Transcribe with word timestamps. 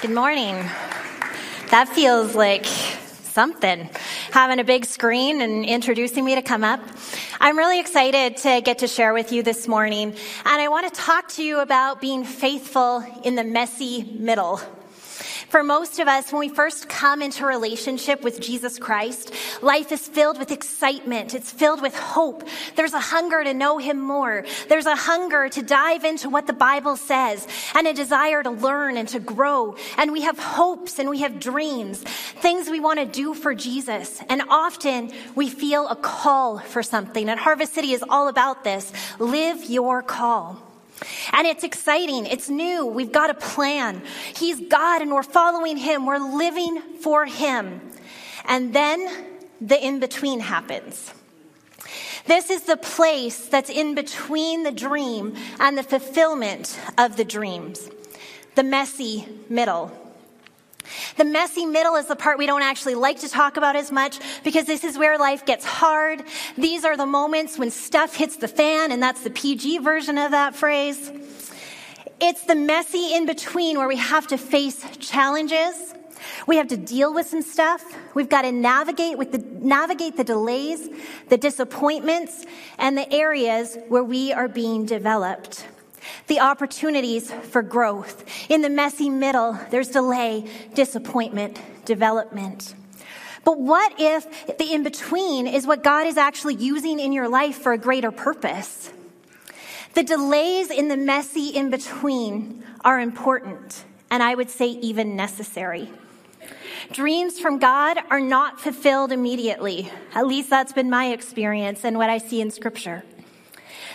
Good 0.00 0.12
morning. 0.12 0.54
That 1.68 1.86
feels 1.94 2.34
like 2.34 2.64
something. 2.64 3.90
Having 4.30 4.58
a 4.58 4.64
big 4.64 4.86
screen 4.86 5.42
and 5.42 5.66
introducing 5.66 6.24
me 6.24 6.36
to 6.36 6.40
come 6.40 6.64
up. 6.64 6.80
I'm 7.38 7.58
really 7.58 7.80
excited 7.80 8.38
to 8.38 8.62
get 8.62 8.78
to 8.78 8.88
share 8.88 9.12
with 9.12 9.30
you 9.30 9.42
this 9.42 9.68
morning. 9.68 10.14
And 10.46 10.62
I 10.62 10.68
want 10.68 10.88
to 10.88 10.98
talk 10.98 11.28
to 11.32 11.44
you 11.44 11.60
about 11.60 12.00
being 12.00 12.24
faithful 12.24 13.04
in 13.24 13.34
the 13.34 13.44
messy 13.44 14.04
middle. 14.18 14.62
For 15.50 15.64
most 15.64 15.98
of 15.98 16.06
us, 16.06 16.32
when 16.32 16.38
we 16.38 16.48
first 16.48 16.88
come 16.88 17.20
into 17.20 17.44
relationship 17.44 18.22
with 18.22 18.40
Jesus 18.40 18.78
Christ, 18.78 19.34
life 19.60 19.90
is 19.90 20.06
filled 20.06 20.38
with 20.38 20.52
excitement. 20.52 21.34
It's 21.34 21.50
filled 21.50 21.82
with 21.82 21.92
hope. 21.96 22.44
There's 22.76 22.92
a 22.94 23.00
hunger 23.00 23.42
to 23.42 23.52
know 23.52 23.78
Him 23.78 23.98
more. 23.98 24.44
There's 24.68 24.86
a 24.86 24.94
hunger 24.94 25.48
to 25.48 25.62
dive 25.62 26.04
into 26.04 26.30
what 26.30 26.46
the 26.46 26.52
Bible 26.52 26.96
says 26.96 27.48
and 27.74 27.88
a 27.88 27.92
desire 27.92 28.44
to 28.44 28.50
learn 28.50 28.96
and 28.96 29.08
to 29.08 29.18
grow. 29.18 29.74
And 29.98 30.12
we 30.12 30.20
have 30.20 30.38
hopes 30.38 31.00
and 31.00 31.10
we 31.10 31.22
have 31.22 31.40
dreams, 31.40 31.98
things 31.98 32.70
we 32.70 32.78
want 32.78 33.00
to 33.00 33.06
do 33.06 33.34
for 33.34 33.52
Jesus. 33.52 34.22
And 34.28 34.42
often 34.48 35.10
we 35.34 35.48
feel 35.48 35.88
a 35.88 35.96
call 35.96 36.58
for 36.58 36.84
something. 36.84 37.28
And 37.28 37.40
Harvest 37.40 37.74
City 37.74 37.92
is 37.92 38.04
all 38.08 38.28
about 38.28 38.62
this. 38.62 38.92
Live 39.18 39.68
your 39.68 40.00
call. 40.00 40.69
And 41.32 41.46
it's 41.46 41.64
exciting. 41.64 42.26
It's 42.26 42.48
new. 42.48 42.86
We've 42.86 43.12
got 43.12 43.30
a 43.30 43.34
plan. 43.34 44.02
He's 44.36 44.60
God 44.60 45.02
and 45.02 45.12
we're 45.12 45.22
following 45.22 45.76
Him. 45.76 46.06
We're 46.06 46.18
living 46.18 46.80
for 47.00 47.26
Him. 47.26 47.80
And 48.46 48.74
then 48.74 49.08
the 49.60 49.84
in 49.84 50.00
between 50.00 50.40
happens. 50.40 51.12
This 52.26 52.50
is 52.50 52.62
the 52.62 52.76
place 52.76 53.46
that's 53.46 53.70
in 53.70 53.94
between 53.94 54.62
the 54.62 54.72
dream 54.72 55.34
and 55.58 55.76
the 55.76 55.82
fulfillment 55.82 56.78
of 56.98 57.16
the 57.16 57.24
dreams, 57.24 57.90
the 58.54 58.62
messy 58.62 59.26
middle. 59.48 59.99
The 61.16 61.24
messy 61.24 61.66
middle 61.66 61.96
is 61.96 62.06
the 62.06 62.16
part 62.16 62.38
we 62.38 62.46
don't 62.46 62.62
actually 62.62 62.94
like 62.94 63.20
to 63.20 63.28
talk 63.28 63.56
about 63.56 63.76
as 63.76 63.90
much 63.90 64.18
because 64.44 64.66
this 64.66 64.84
is 64.84 64.98
where 64.98 65.18
life 65.18 65.44
gets 65.46 65.64
hard. 65.64 66.22
These 66.56 66.84
are 66.84 66.96
the 66.96 67.06
moments 67.06 67.58
when 67.58 67.70
stuff 67.70 68.14
hits 68.14 68.36
the 68.36 68.48
fan, 68.48 68.92
and 68.92 69.02
that's 69.02 69.22
the 69.22 69.30
PG 69.30 69.78
version 69.78 70.18
of 70.18 70.30
that 70.32 70.54
phrase. 70.54 71.10
It's 72.20 72.44
the 72.44 72.54
messy 72.54 73.14
in 73.14 73.26
between 73.26 73.78
where 73.78 73.88
we 73.88 73.96
have 73.96 74.26
to 74.28 74.38
face 74.38 74.84
challenges. 74.98 75.94
We 76.46 76.56
have 76.56 76.68
to 76.68 76.76
deal 76.76 77.14
with 77.14 77.26
some 77.26 77.42
stuff. 77.42 77.82
We've 78.14 78.28
got 78.28 78.42
to 78.42 78.52
navigate 78.52 79.16
with 79.16 79.32
the, 79.32 79.38
navigate 79.38 80.16
the 80.16 80.24
delays, 80.24 80.88
the 81.28 81.38
disappointments, 81.38 82.44
and 82.78 82.96
the 82.96 83.10
areas 83.12 83.78
where 83.88 84.04
we 84.04 84.32
are 84.32 84.48
being 84.48 84.84
developed 84.84 85.64
the 86.26 86.40
opportunities 86.40 87.30
for 87.30 87.62
growth. 87.62 88.24
In 88.50 88.62
the 88.62 88.70
messy 88.70 89.10
middle, 89.10 89.58
there's 89.70 89.88
delay, 89.88 90.48
disappointment, 90.74 91.60
development. 91.84 92.74
But 93.44 93.58
what 93.58 93.94
if 93.98 94.58
the 94.58 94.72
in 94.72 94.82
between 94.82 95.46
is 95.46 95.66
what 95.66 95.82
God 95.82 96.06
is 96.06 96.16
actually 96.16 96.56
using 96.56 97.00
in 97.00 97.12
your 97.12 97.28
life 97.28 97.56
for 97.56 97.72
a 97.72 97.78
greater 97.78 98.10
purpose? 98.10 98.92
The 99.94 100.02
delays 100.02 100.70
in 100.70 100.88
the 100.88 100.96
messy 100.96 101.48
in 101.48 101.70
between 101.70 102.64
are 102.84 103.00
important, 103.00 103.84
and 104.10 104.22
I 104.22 104.34
would 104.34 104.50
say 104.50 104.68
even 104.68 105.16
necessary. 105.16 105.90
Dreams 106.92 107.38
from 107.38 107.58
God 107.58 107.98
are 108.10 108.20
not 108.20 108.60
fulfilled 108.60 109.12
immediately. 109.12 109.90
At 110.14 110.26
least 110.26 110.50
that's 110.50 110.72
been 110.72 110.90
my 110.90 111.06
experience 111.12 111.84
and 111.84 111.96
what 111.96 112.10
I 112.10 112.18
see 112.18 112.40
in 112.40 112.50
Scripture. 112.50 113.04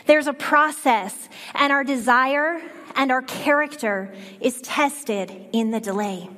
There's 0.06 0.28
a 0.28 0.34
process, 0.34 1.30
and 1.54 1.72
our 1.74 1.84
desire 1.84 2.62
and 2.96 3.12
our 3.12 3.22
character 3.22 4.14
is 4.40 4.62
tested 4.62 5.48
in 5.52 5.72
the 5.72 5.80
delay. 5.80 6.30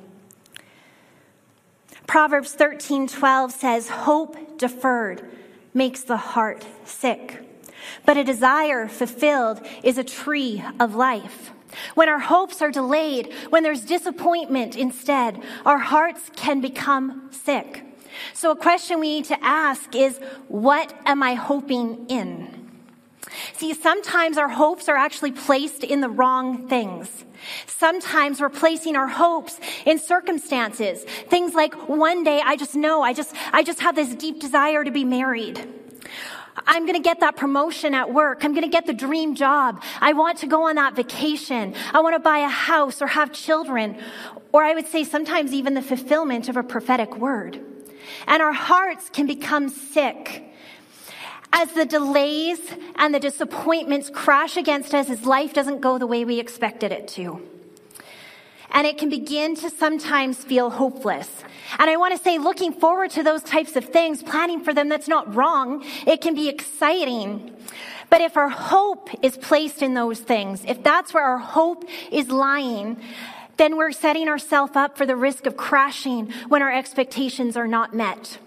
Proverbs 2.06 2.54
13:12 2.54 3.52
says, 3.52 3.88
"Hope 3.88 4.58
deferred 4.58 5.22
makes 5.74 6.02
the 6.02 6.16
heart 6.16 6.66
sick, 6.84 7.44
but 8.06 8.16
a 8.16 8.24
desire 8.24 8.88
fulfilled 8.88 9.60
is 9.82 9.98
a 9.98 10.04
tree 10.04 10.64
of 10.80 10.94
life." 10.94 11.52
When 11.94 12.08
our 12.08 12.18
hopes 12.18 12.62
are 12.62 12.70
delayed, 12.70 13.32
when 13.50 13.62
there's 13.62 13.84
disappointment 13.84 14.74
instead, 14.74 15.42
our 15.66 15.78
hearts 15.78 16.30
can 16.34 16.60
become 16.60 17.28
sick. 17.30 17.84
So 18.32 18.50
a 18.50 18.56
question 18.56 19.00
we 19.00 19.16
need 19.16 19.26
to 19.26 19.44
ask 19.44 19.94
is, 19.94 20.18
what 20.48 20.92
am 21.04 21.22
I 21.22 21.34
hoping 21.34 22.06
in? 22.08 22.57
See, 23.54 23.74
sometimes 23.74 24.38
our 24.38 24.48
hopes 24.48 24.88
are 24.88 24.96
actually 24.96 25.32
placed 25.32 25.84
in 25.84 26.00
the 26.00 26.08
wrong 26.08 26.68
things. 26.68 27.24
Sometimes 27.66 28.40
we're 28.40 28.48
placing 28.48 28.96
our 28.96 29.08
hopes 29.08 29.58
in 29.86 29.98
circumstances. 29.98 31.04
Things 31.28 31.54
like 31.54 31.88
one 31.88 32.24
day 32.24 32.40
I 32.44 32.56
just 32.56 32.74
know, 32.74 33.02
I 33.02 33.12
just, 33.12 33.34
I 33.52 33.62
just 33.62 33.80
have 33.80 33.94
this 33.94 34.14
deep 34.14 34.40
desire 34.40 34.84
to 34.84 34.90
be 34.90 35.04
married. 35.04 35.66
I'm 36.66 36.82
going 36.82 36.96
to 36.96 37.02
get 37.02 37.20
that 37.20 37.36
promotion 37.36 37.94
at 37.94 38.12
work. 38.12 38.44
I'm 38.44 38.52
going 38.52 38.64
to 38.64 38.70
get 38.70 38.86
the 38.86 38.92
dream 38.92 39.34
job. 39.34 39.82
I 40.00 40.12
want 40.12 40.38
to 40.38 40.46
go 40.46 40.68
on 40.68 40.74
that 40.76 40.96
vacation. 40.96 41.74
I 41.94 42.00
want 42.00 42.14
to 42.16 42.20
buy 42.20 42.38
a 42.38 42.48
house 42.48 43.00
or 43.00 43.06
have 43.06 43.32
children. 43.32 43.96
Or 44.52 44.64
I 44.64 44.74
would 44.74 44.86
say 44.86 45.04
sometimes 45.04 45.52
even 45.52 45.74
the 45.74 45.82
fulfillment 45.82 46.48
of 46.48 46.56
a 46.56 46.62
prophetic 46.62 47.16
word. 47.16 47.60
And 48.26 48.42
our 48.42 48.52
hearts 48.52 49.08
can 49.10 49.26
become 49.26 49.68
sick 49.68 50.47
as 51.52 51.72
the 51.72 51.86
delays 51.86 52.60
and 52.96 53.14
the 53.14 53.20
disappointments 53.20 54.10
crash 54.10 54.56
against 54.56 54.94
us 54.94 55.08
as 55.08 55.24
life 55.24 55.52
doesn't 55.52 55.80
go 55.80 55.98
the 55.98 56.06
way 56.06 56.24
we 56.24 56.38
expected 56.38 56.92
it 56.92 57.08
to. 57.08 57.40
And 58.70 58.86
it 58.86 58.98
can 58.98 59.08
begin 59.08 59.56
to 59.56 59.70
sometimes 59.70 60.44
feel 60.44 60.68
hopeless. 60.68 61.28
And 61.78 61.88
I 61.88 61.96
want 61.96 62.16
to 62.16 62.22
say, 62.22 62.38
looking 62.38 62.72
forward 62.72 63.10
to 63.12 63.22
those 63.22 63.42
types 63.42 63.76
of 63.76 63.86
things, 63.86 64.22
planning 64.22 64.62
for 64.62 64.74
them, 64.74 64.88
that's 64.88 65.08
not 65.08 65.34
wrong. 65.34 65.84
It 66.06 66.20
can 66.20 66.34
be 66.34 66.48
exciting. 66.48 67.56
But 68.10 68.20
if 68.20 68.36
our 68.36 68.48
hope 68.48 69.08
is 69.22 69.36
placed 69.36 69.82
in 69.82 69.94
those 69.94 70.20
things, 70.20 70.64
if 70.66 70.82
that's 70.82 71.14
where 71.14 71.24
our 71.24 71.38
hope 71.38 71.84
is 72.10 72.28
lying, 72.28 72.98
then 73.56 73.76
we're 73.76 73.92
setting 73.92 74.28
ourselves 74.28 74.76
up 74.76 74.96
for 74.96 75.06
the 75.06 75.16
risk 75.16 75.46
of 75.46 75.56
crashing 75.56 76.32
when 76.48 76.62
our 76.62 76.72
expectations 76.72 77.56
are 77.56 77.66
not 77.66 77.94
met. 77.94 78.38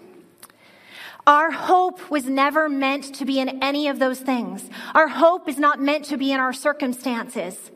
Our 1.26 1.52
hope 1.52 2.10
was 2.10 2.26
never 2.26 2.68
meant 2.68 3.14
to 3.16 3.24
be 3.24 3.38
in 3.38 3.62
any 3.62 3.86
of 3.86 3.98
those 3.98 4.20
things. 4.20 4.68
Our 4.94 5.08
hope 5.08 5.48
is 5.48 5.58
not 5.58 5.80
meant 5.80 6.04
to 6.06 6.16
be 6.16 6.32
in 6.32 6.40
our 6.40 6.52
circumstances. 6.52 7.70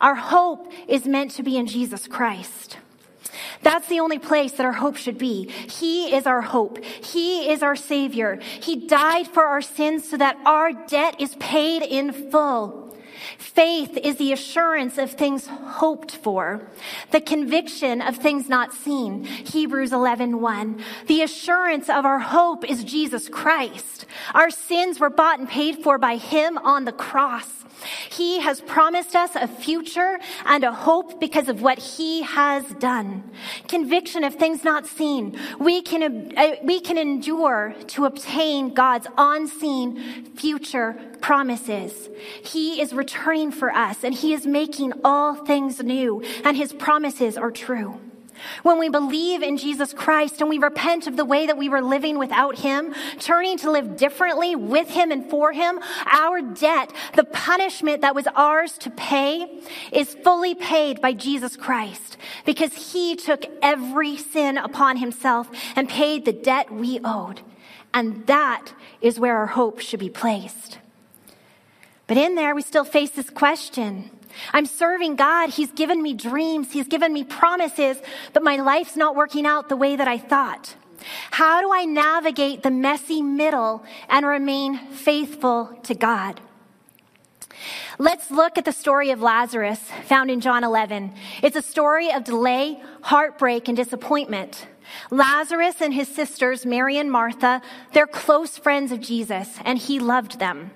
Our 0.00 0.16
hope 0.16 0.72
is 0.88 1.06
meant 1.06 1.30
to 1.32 1.44
be 1.44 1.56
in 1.56 1.66
Jesus 1.66 2.08
Christ. 2.08 2.78
That's 3.62 3.86
the 3.86 4.00
only 4.00 4.18
place 4.18 4.52
that 4.52 4.66
our 4.66 4.72
hope 4.72 4.96
should 4.96 5.16
be. 5.16 5.48
He 5.48 6.14
is 6.14 6.26
our 6.26 6.42
hope. 6.42 6.84
He 6.84 7.50
is 7.50 7.62
our 7.62 7.76
Savior. 7.76 8.40
He 8.60 8.88
died 8.88 9.28
for 9.28 9.44
our 9.44 9.62
sins 9.62 10.08
so 10.08 10.16
that 10.16 10.36
our 10.44 10.72
debt 10.72 11.20
is 11.20 11.36
paid 11.36 11.82
in 11.82 12.30
full. 12.30 12.81
Faith 13.38 13.96
is 14.02 14.16
the 14.16 14.32
assurance 14.32 14.98
of 14.98 15.12
things 15.12 15.46
hoped 15.46 16.16
for, 16.16 16.62
the 17.10 17.20
conviction 17.20 18.00
of 18.00 18.16
things 18.16 18.48
not 18.48 18.72
seen. 18.72 19.24
Hebrews 19.24 19.92
11, 19.92 20.40
1. 20.40 20.84
The 21.06 21.22
assurance 21.22 21.88
of 21.88 22.04
our 22.04 22.20
hope 22.20 22.64
is 22.64 22.84
Jesus 22.84 23.28
Christ. 23.28 24.06
Our 24.34 24.50
sins 24.50 25.00
were 25.00 25.10
bought 25.10 25.38
and 25.38 25.48
paid 25.48 25.82
for 25.82 25.98
by 25.98 26.16
Him 26.16 26.58
on 26.58 26.84
the 26.84 26.92
cross. 26.92 27.62
He 28.10 28.40
has 28.40 28.60
promised 28.60 29.16
us 29.16 29.34
a 29.34 29.48
future 29.48 30.18
and 30.44 30.64
a 30.64 30.72
hope 30.72 31.20
because 31.20 31.48
of 31.48 31.62
what 31.62 31.78
he 31.78 32.22
has 32.22 32.64
done. 32.74 33.30
Conviction 33.68 34.24
of 34.24 34.34
things 34.34 34.64
not 34.64 34.86
seen. 34.86 35.38
We 35.58 35.82
can, 35.82 36.32
uh, 36.36 36.56
we 36.62 36.80
can 36.80 36.98
endure 36.98 37.74
to 37.88 38.04
obtain 38.04 38.74
God's 38.74 39.06
unseen 39.16 40.26
future 40.36 40.98
promises. 41.22 42.10
He 42.42 42.82
is 42.82 42.92
returning 42.92 43.52
for 43.52 43.70
us 43.70 44.04
and 44.04 44.12
he 44.12 44.34
is 44.34 44.46
making 44.46 44.92
all 45.02 45.34
things 45.34 45.80
new 45.82 46.22
and 46.44 46.56
his 46.56 46.72
promises 46.72 47.38
are 47.38 47.50
true. 47.50 47.98
When 48.62 48.78
we 48.78 48.88
believe 48.88 49.42
in 49.42 49.56
Jesus 49.56 49.92
Christ 49.92 50.40
and 50.40 50.50
we 50.50 50.58
repent 50.58 51.06
of 51.06 51.16
the 51.16 51.24
way 51.24 51.46
that 51.46 51.58
we 51.58 51.68
were 51.68 51.82
living 51.82 52.18
without 52.18 52.58
Him, 52.58 52.94
turning 53.18 53.58
to 53.58 53.70
live 53.70 53.96
differently 53.96 54.56
with 54.56 54.90
Him 54.90 55.10
and 55.10 55.28
for 55.28 55.52
Him, 55.52 55.78
our 56.06 56.40
debt, 56.40 56.92
the 57.14 57.24
punishment 57.24 58.00
that 58.02 58.14
was 58.14 58.26
ours 58.34 58.78
to 58.78 58.90
pay, 58.90 59.60
is 59.92 60.14
fully 60.24 60.54
paid 60.54 61.00
by 61.00 61.12
Jesus 61.12 61.56
Christ 61.56 62.16
because 62.44 62.92
He 62.92 63.16
took 63.16 63.44
every 63.62 64.16
sin 64.16 64.58
upon 64.58 64.96
Himself 64.96 65.48
and 65.76 65.88
paid 65.88 66.24
the 66.24 66.32
debt 66.32 66.72
we 66.72 67.00
owed. 67.04 67.40
And 67.94 68.26
that 68.26 68.72
is 69.00 69.20
where 69.20 69.36
our 69.36 69.48
hope 69.48 69.80
should 69.80 70.00
be 70.00 70.10
placed. 70.10 70.78
But 72.12 72.20
in 72.20 72.34
there, 72.34 72.54
we 72.54 72.60
still 72.60 72.84
face 72.84 73.08
this 73.08 73.30
question 73.30 74.10
I'm 74.52 74.66
serving 74.66 75.16
God. 75.16 75.48
He's 75.48 75.72
given 75.72 76.02
me 76.02 76.12
dreams. 76.12 76.70
He's 76.70 76.86
given 76.86 77.10
me 77.10 77.24
promises, 77.24 77.96
but 78.34 78.42
my 78.42 78.56
life's 78.56 78.96
not 78.96 79.16
working 79.16 79.46
out 79.46 79.70
the 79.70 79.76
way 79.76 79.96
that 79.96 80.06
I 80.06 80.18
thought. 80.18 80.74
How 81.30 81.62
do 81.62 81.72
I 81.72 81.86
navigate 81.86 82.62
the 82.62 82.70
messy 82.70 83.22
middle 83.22 83.82
and 84.10 84.26
remain 84.26 84.76
faithful 84.90 85.74
to 85.84 85.94
God? 85.94 86.42
Let's 87.98 88.30
look 88.30 88.58
at 88.58 88.66
the 88.66 88.72
story 88.72 89.10
of 89.10 89.22
Lazarus 89.22 89.80
found 90.04 90.30
in 90.30 90.42
John 90.42 90.64
11. 90.64 91.14
It's 91.42 91.56
a 91.56 91.62
story 91.62 92.12
of 92.12 92.24
delay, 92.24 92.78
heartbreak, 93.00 93.68
and 93.68 93.76
disappointment. 93.76 94.66
Lazarus 95.10 95.80
and 95.80 95.94
his 95.94 96.08
sisters, 96.08 96.66
Mary 96.66 96.98
and 96.98 97.10
Martha, 97.10 97.62
they're 97.94 98.06
close 98.06 98.58
friends 98.58 98.92
of 98.92 99.00
Jesus, 99.00 99.48
and 99.64 99.78
he 99.78 99.98
loved 99.98 100.38
them. 100.38 100.72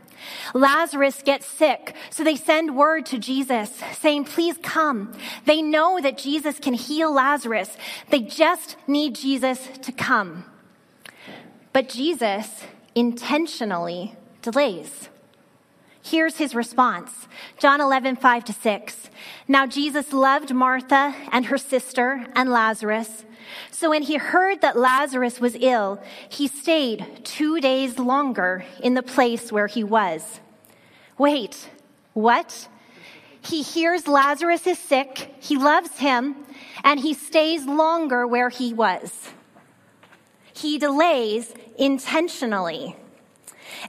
Lazarus 0.54 1.22
gets 1.22 1.46
sick, 1.46 1.94
so 2.10 2.24
they 2.24 2.36
send 2.36 2.76
word 2.76 3.06
to 3.06 3.18
Jesus 3.18 3.70
saying, 3.98 4.24
please 4.24 4.56
come. 4.62 5.12
They 5.44 5.62
know 5.62 6.00
that 6.00 6.18
Jesus 6.18 6.58
can 6.58 6.74
heal 6.74 7.12
Lazarus. 7.12 7.76
They 8.10 8.20
just 8.20 8.76
need 8.86 9.14
Jesus 9.14 9.68
to 9.82 9.92
come. 9.92 10.44
But 11.72 11.88
Jesus 11.88 12.64
intentionally 12.94 14.16
delays. 14.42 15.08
Here's 16.02 16.36
his 16.36 16.54
response. 16.54 17.26
John 17.58 17.80
11, 17.80 18.16
5 18.16 18.44
to 18.44 18.52
6. 18.52 19.10
Now 19.48 19.66
Jesus 19.66 20.12
loved 20.12 20.54
Martha 20.54 21.14
and 21.32 21.46
her 21.46 21.58
sister 21.58 22.26
and 22.36 22.48
Lazarus. 22.48 23.24
So 23.70 23.90
when 23.90 24.02
he 24.02 24.16
heard 24.16 24.60
that 24.60 24.76
Lazarus 24.76 25.40
was 25.40 25.56
ill, 25.60 26.02
he 26.28 26.48
stayed 26.48 27.24
two 27.24 27.60
days 27.60 27.98
longer 27.98 28.64
in 28.82 28.94
the 28.94 29.02
place 29.02 29.52
where 29.52 29.66
he 29.66 29.84
was. 29.84 30.40
Wait, 31.18 31.70
what? 32.12 32.68
He 33.42 33.62
hears 33.62 34.08
Lazarus 34.08 34.66
is 34.66 34.78
sick, 34.78 35.34
he 35.40 35.56
loves 35.56 35.98
him, 35.98 36.36
and 36.82 37.00
he 37.00 37.14
stays 37.14 37.64
longer 37.64 38.26
where 38.26 38.48
he 38.48 38.72
was. 38.72 39.30
He 40.52 40.78
delays 40.78 41.54
intentionally. 41.78 42.96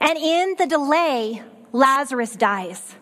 And 0.00 0.18
in 0.18 0.54
the 0.58 0.66
delay, 0.66 1.42
Lazarus 1.72 2.36
dies. 2.36 2.94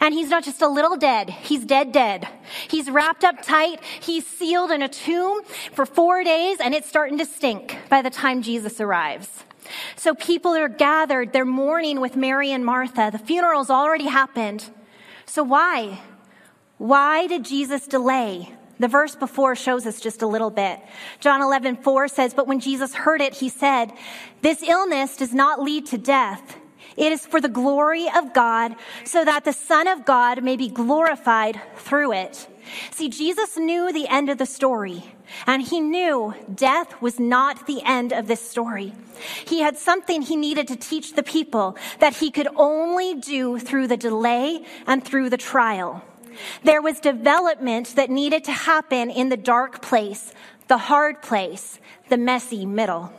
And 0.00 0.14
he's 0.14 0.28
not 0.28 0.44
just 0.44 0.62
a 0.62 0.68
little 0.68 0.96
dead, 0.96 1.30
he's 1.30 1.64
dead, 1.64 1.92
dead. 1.92 2.28
He's 2.68 2.90
wrapped 2.90 3.24
up 3.24 3.42
tight, 3.42 3.82
he's 4.00 4.26
sealed 4.26 4.70
in 4.70 4.82
a 4.82 4.88
tomb 4.88 5.42
for 5.72 5.86
four 5.86 6.22
days, 6.22 6.58
and 6.60 6.74
it's 6.74 6.88
starting 6.88 7.18
to 7.18 7.24
stink 7.24 7.78
by 7.88 8.02
the 8.02 8.10
time 8.10 8.42
Jesus 8.42 8.80
arrives. 8.80 9.44
So 9.96 10.14
people 10.14 10.54
are 10.54 10.68
gathered, 10.68 11.32
they're 11.32 11.44
mourning 11.44 12.00
with 12.00 12.16
Mary 12.16 12.52
and 12.52 12.64
Martha. 12.64 13.10
The 13.12 13.18
funeral's 13.18 13.70
already 13.70 14.06
happened. 14.06 14.68
So 15.26 15.42
why? 15.42 16.00
Why 16.78 17.26
did 17.26 17.44
Jesus 17.44 17.86
delay? 17.86 18.52
The 18.78 18.88
verse 18.88 19.14
before 19.14 19.54
shows 19.56 19.86
us 19.86 20.00
just 20.00 20.22
a 20.22 20.26
little 20.26 20.50
bit. 20.50 20.80
John 21.20 21.42
11, 21.42 21.76
4 21.76 22.08
says, 22.08 22.32
But 22.32 22.46
when 22.46 22.60
Jesus 22.60 22.94
heard 22.94 23.20
it, 23.20 23.34
he 23.34 23.50
said, 23.50 23.92
This 24.40 24.62
illness 24.62 25.18
does 25.18 25.34
not 25.34 25.62
lead 25.62 25.84
to 25.86 25.98
death. 25.98 26.56
It 27.00 27.12
is 27.12 27.26
for 27.26 27.40
the 27.40 27.48
glory 27.48 28.08
of 28.14 28.34
God, 28.34 28.76
so 29.04 29.24
that 29.24 29.46
the 29.46 29.54
Son 29.54 29.88
of 29.88 30.04
God 30.04 30.44
may 30.44 30.54
be 30.54 30.68
glorified 30.68 31.58
through 31.76 32.12
it. 32.12 32.46
See, 32.90 33.08
Jesus 33.08 33.56
knew 33.56 33.90
the 33.90 34.06
end 34.06 34.28
of 34.28 34.36
the 34.36 34.44
story, 34.44 35.14
and 35.46 35.62
he 35.62 35.80
knew 35.80 36.34
death 36.54 37.00
was 37.00 37.18
not 37.18 37.66
the 37.66 37.80
end 37.86 38.12
of 38.12 38.26
this 38.26 38.42
story. 38.42 38.92
He 39.46 39.62
had 39.62 39.78
something 39.78 40.20
he 40.20 40.36
needed 40.36 40.68
to 40.68 40.76
teach 40.76 41.14
the 41.14 41.22
people 41.22 41.78
that 42.00 42.16
he 42.16 42.30
could 42.30 42.48
only 42.54 43.14
do 43.14 43.58
through 43.58 43.86
the 43.86 43.96
delay 43.96 44.66
and 44.86 45.02
through 45.02 45.30
the 45.30 45.38
trial. 45.38 46.04
There 46.64 46.82
was 46.82 47.00
development 47.00 47.96
that 47.96 48.10
needed 48.10 48.44
to 48.44 48.52
happen 48.52 49.08
in 49.08 49.30
the 49.30 49.38
dark 49.38 49.80
place, 49.80 50.34
the 50.68 50.76
hard 50.78 51.22
place, 51.22 51.80
the 52.10 52.18
messy 52.18 52.66
middle. 52.66 53.10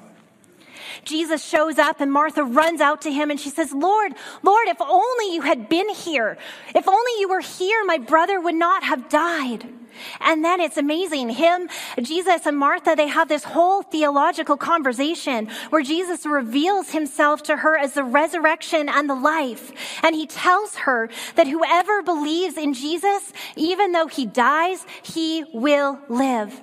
Jesus 1.04 1.44
shows 1.44 1.78
up 1.78 2.02
and 2.02 2.12
Martha 2.12 2.44
runs 2.44 2.82
out 2.82 3.02
to 3.04 3.12
him 3.12 3.30
and 3.32 3.40
she 3.40 3.50
says, 3.50 3.72
Lord, 3.74 4.14
Lord, 4.44 4.68
if 4.68 4.82
only 4.82 5.34
you 5.34 5.42
had 5.42 5.70
been 5.70 5.90
here. 5.90 6.38
If 6.76 6.88
only 6.88 7.12
you 7.20 7.30
were 7.30 7.42
here, 7.42 7.84
my 7.86 7.98
brother 7.98 8.40
would 8.40 8.56
not 8.56 8.84
have 8.84 9.10
died. 9.10 9.68
And 10.20 10.44
then 10.44 10.60
it's 10.60 10.78
amazing. 10.78 11.30
Him, 11.30 11.70
Jesus 12.02 12.46
and 12.46 12.58
Martha, 12.58 12.96
they 12.96 13.08
have 13.08 13.28
this 13.28 13.44
whole 13.44 13.84
theological 13.84 14.58
conversation 14.58 15.50
where 15.70 15.82
Jesus 15.82 16.26
reveals 16.26 16.92
himself 16.92 17.44
to 17.44 17.58
her 17.58 17.78
as 17.78 17.94
the 17.94 18.04
resurrection 18.04 18.90
and 18.90 19.10
the 19.10 19.16
life. 19.16 19.72
And 20.04 20.16
he 20.16 20.28
tells 20.28 20.76
her 20.76 21.10
that 21.36 21.48
whoever 21.48 22.02
believes 22.02 22.58
in 22.58 22.74
Jesus, 22.74 23.34
even 23.56 23.92
though 23.92 24.08
he 24.08 24.26
dies, 24.26 24.86
he 25.04 25.46
will 25.54 26.00
live. 26.10 26.62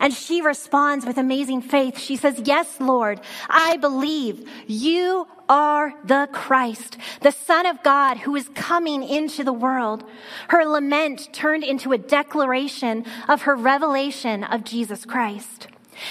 And 0.00 0.12
she 0.12 0.40
responds 0.40 1.04
with 1.04 1.18
amazing 1.18 1.62
faith. 1.62 1.98
She 1.98 2.16
says, 2.16 2.42
Yes, 2.44 2.80
Lord, 2.80 3.20
I 3.48 3.76
believe 3.76 4.48
you 4.66 5.26
are 5.48 5.94
the 6.04 6.28
Christ, 6.32 6.96
the 7.20 7.32
Son 7.32 7.66
of 7.66 7.82
God 7.82 8.18
who 8.18 8.36
is 8.36 8.48
coming 8.54 9.02
into 9.02 9.44
the 9.44 9.52
world. 9.52 10.04
Her 10.48 10.64
lament 10.64 11.28
turned 11.32 11.64
into 11.64 11.92
a 11.92 11.98
declaration 11.98 13.04
of 13.28 13.42
her 13.42 13.54
revelation 13.54 14.44
of 14.44 14.64
Jesus 14.64 15.04
Christ. 15.04 15.68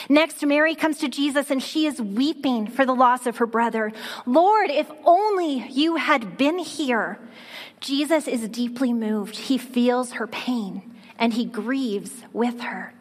Next, 0.10 0.44
Mary 0.44 0.76
comes 0.76 1.00
to 1.00 1.10
Jesus 1.10 1.50
and 1.50 1.62
she 1.62 1.86
is 1.86 2.02
weeping 2.02 2.68
for 2.68 2.86
the 2.86 2.96
loss 2.96 3.26
of 3.26 3.38
her 3.38 3.46
brother. 3.46 3.92
Lord, 4.26 4.70
if 4.70 4.90
only 5.06 5.68
you 5.70 5.96
had 5.96 6.38
been 6.38 6.60
here. 6.60 7.20
Jesus 7.80 8.28
is 8.28 8.48
deeply 8.48 8.94
moved. 8.94 9.36
He 9.36 9.58
feels 9.58 10.14
her 10.14 10.28
pain 10.28 10.96
and 11.18 11.34
he 11.34 11.46
grieves 11.46 12.12
with 12.32 12.62
her. 12.62 12.94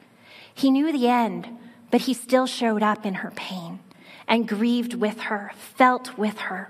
He 0.60 0.70
knew 0.70 0.92
the 0.92 1.08
end, 1.08 1.48
but 1.90 2.02
he 2.02 2.12
still 2.12 2.46
showed 2.46 2.82
up 2.82 3.06
in 3.06 3.14
her 3.14 3.30
pain 3.34 3.80
and 4.28 4.46
grieved 4.46 4.92
with 4.92 5.20
her, 5.20 5.52
felt 5.56 6.18
with 6.18 6.36
her. 6.36 6.68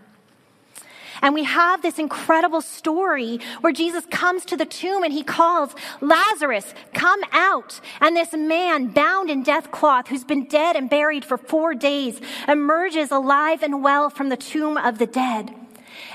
And 1.20 1.34
we 1.34 1.42
have 1.42 1.82
this 1.82 1.98
incredible 1.98 2.60
story 2.60 3.40
where 3.62 3.72
Jesus 3.72 4.06
comes 4.06 4.44
to 4.44 4.56
the 4.56 4.64
tomb 4.64 5.02
and 5.02 5.12
he 5.12 5.24
calls, 5.24 5.74
Lazarus, 6.00 6.72
come 6.94 7.20
out. 7.32 7.80
And 8.00 8.14
this 8.14 8.32
man 8.32 8.92
bound 8.92 9.28
in 9.28 9.42
death 9.42 9.72
cloth 9.72 10.06
who's 10.06 10.22
been 10.22 10.46
dead 10.46 10.76
and 10.76 10.88
buried 10.88 11.24
for 11.24 11.36
four 11.36 11.74
days 11.74 12.20
emerges 12.46 13.10
alive 13.10 13.60
and 13.60 13.82
well 13.82 14.08
from 14.08 14.28
the 14.28 14.36
tomb 14.36 14.76
of 14.76 14.98
the 14.98 15.06
dead. 15.06 15.52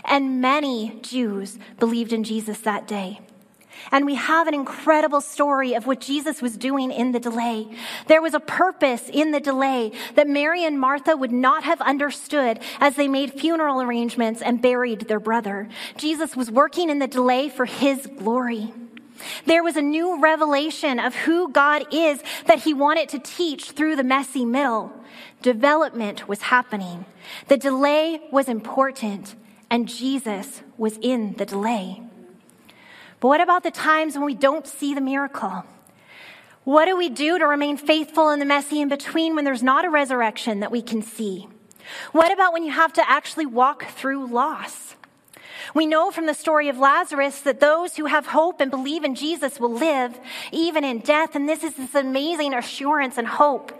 And 0.05 0.39
many 0.39 0.97
Jews 1.01 1.59
believed 1.77 2.13
in 2.13 2.23
Jesus 2.23 2.59
that 2.61 2.87
day. 2.87 3.19
And 3.91 4.05
we 4.05 4.15
have 4.15 4.47
an 4.47 4.53
incredible 4.53 5.21
story 5.21 5.73
of 5.73 5.85
what 5.85 6.01
Jesus 6.01 6.41
was 6.41 6.57
doing 6.57 6.91
in 6.91 7.11
the 7.11 7.19
delay. 7.19 7.67
There 8.07 8.21
was 8.21 8.33
a 8.33 8.39
purpose 8.39 9.09
in 9.11 9.31
the 9.31 9.39
delay 9.39 9.91
that 10.15 10.27
Mary 10.27 10.63
and 10.63 10.79
Martha 10.79 11.15
would 11.15 11.31
not 11.31 11.63
have 11.63 11.81
understood 11.81 12.59
as 12.79 12.95
they 12.95 13.07
made 13.07 13.33
funeral 13.33 13.81
arrangements 13.81 14.41
and 14.41 14.61
buried 14.61 15.01
their 15.01 15.19
brother. 15.19 15.69
Jesus 15.97 16.35
was 16.35 16.49
working 16.49 16.89
in 16.89 16.99
the 16.99 17.07
delay 17.07 17.49
for 17.49 17.65
his 17.65 18.07
glory. 18.17 18.73
There 19.45 19.63
was 19.63 19.77
a 19.77 19.81
new 19.81 20.19
revelation 20.19 20.99
of 20.99 21.15
who 21.15 21.49
God 21.49 21.85
is 21.93 22.21
that 22.47 22.59
he 22.59 22.73
wanted 22.73 23.09
to 23.09 23.19
teach 23.19 23.71
through 23.71 23.95
the 23.95 24.03
messy 24.03 24.45
middle. 24.45 24.91
Development 25.41 26.27
was 26.27 26.41
happening. 26.41 27.05
The 27.47 27.57
delay 27.57 28.19
was 28.31 28.49
important, 28.49 29.35
and 29.69 29.87
Jesus 29.87 30.61
was 30.77 30.97
in 31.01 31.33
the 31.33 31.45
delay. 31.45 32.04
But 33.25 33.29
what 33.29 33.41
about 33.41 33.63
the 33.63 33.71
times 33.71 34.13
when 34.13 34.23
we 34.23 34.35
don't 34.35 34.67
see 34.67 34.93
the 34.93 35.01
miracle? 35.01 35.65
What 36.63 36.85
do 36.85 36.95
we 36.95 37.09
do 37.09 37.39
to 37.39 37.47
remain 37.47 37.75
faithful 37.75 38.29
in 38.29 38.37
the 38.37 38.45
messy 38.45 38.79
in 38.79 38.87
between 38.87 39.33
when 39.33 39.45
there's 39.45 39.63
not 39.63 39.83
a 39.83 39.89
resurrection 39.89 40.59
that 40.59 40.69
we 40.69 40.83
can 40.83 41.01
see? 41.01 41.47
What 42.11 42.31
about 42.31 42.53
when 42.53 42.63
you 42.63 42.71
have 42.71 42.93
to 42.93 43.09
actually 43.09 43.47
walk 43.47 43.87
through 43.87 44.27
loss? 44.27 44.95
We 45.73 45.87
know 45.87 46.11
from 46.11 46.27
the 46.27 46.35
story 46.35 46.69
of 46.69 46.77
Lazarus 46.77 47.39
that 47.39 47.59
those 47.59 47.95
who 47.95 48.05
have 48.05 48.27
hope 48.27 48.61
and 48.61 48.69
believe 48.69 49.03
in 49.03 49.15
Jesus 49.15 49.59
will 49.59 49.73
live 49.73 50.19
even 50.51 50.83
in 50.83 50.99
death. 50.99 51.35
And 51.35 51.49
this 51.49 51.63
is 51.63 51.73
this 51.73 51.95
amazing 51.95 52.53
assurance 52.53 53.17
and 53.17 53.25
hope 53.25 53.71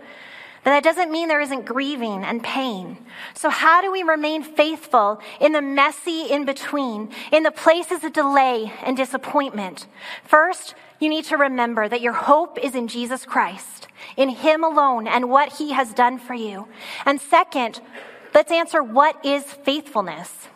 but 0.66 0.72
that 0.72 0.82
doesn't 0.82 1.12
mean 1.12 1.28
there 1.28 1.40
isn't 1.40 1.64
grieving 1.64 2.24
and 2.24 2.42
pain. 2.42 2.98
So 3.34 3.50
how 3.50 3.82
do 3.82 3.92
we 3.92 4.02
remain 4.02 4.42
faithful 4.42 5.20
in 5.40 5.52
the 5.52 5.62
messy 5.62 6.22
in 6.22 6.44
between, 6.44 7.10
in 7.30 7.44
the 7.44 7.52
places 7.52 8.02
of 8.02 8.12
delay 8.12 8.72
and 8.82 8.96
disappointment? 8.96 9.86
First, 10.24 10.74
you 10.98 11.08
need 11.08 11.24
to 11.26 11.36
remember 11.36 11.88
that 11.88 12.00
your 12.00 12.14
hope 12.14 12.58
is 12.58 12.74
in 12.74 12.88
Jesus 12.88 13.24
Christ, 13.24 13.86
in 14.16 14.28
Him 14.28 14.64
alone 14.64 15.06
and 15.06 15.30
what 15.30 15.52
He 15.52 15.70
has 15.70 15.94
done 15.94 16.18
for 16.18 16.34
you. 16.34 16.66
And 17.04 17.20
second, 17.20 17.80
let's 18.34 18.50
answer 18.50 18.82
what 18.82 19.24
is 19.24 19.44
faithfulness? 19.44 20.48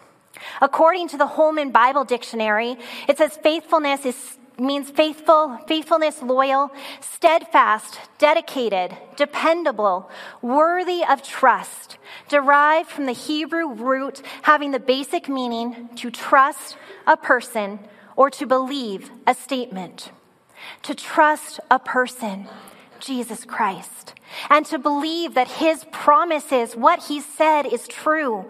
According 0.61 1.07
to 1.11 1.19
the 1.19 1.27
Holman 1.29 1.71
Bible 1.71 2.03
Dictionary, 2.03 2.77
it 3.07 3.17
says 3.17 3.37
faithfulness 3.37 4.05
is 4.05 4.39
means 4.61 4.91
faithful, 4.91 5.59
faithfulness, 5.67 6.23
loyal, 6.23 6.71
steadfast, 7.01 7.99
dedicated, 8.19 8.97
dependable, 9.17 10.11
worthy 10.43 11.03
of 11.09 11.23
trust, 11.23 11.97
derived 12.29 12.89
from 12.89 13.07
the 13.07 13.13
Hebrew 13.13 13.73
root 13.73 14.23
having 14.43 14.71
the 14.71 14.79
basic 14.79 15.29
meaning 15.29 15.89
to 15.97 16.11
trust 16.11 16.77
a 17.07 17.17
person 17.17 17.81
or 18.17 18.31
to 18.31 18.47
believe 18.47 19.11
a 19.27 19.35
statement. 19.35 20.13
To 20.83 20.95
trust 20.95 21.59
a 21.71 21.79
person, 21.79 22.47
Jesus 23.01 23.45
Christ, 23.45 24.15
and 24.51 24.67
to 24.67 24.79
believe 24.79 25.35
that 25.35 25.49
his 25.49 25.85
promises, 25.91 26.77
what 26.77 27.05
he 27.05 27.21
said 27.21 27.65
is 27.65 27.89
true. 27.89 28.45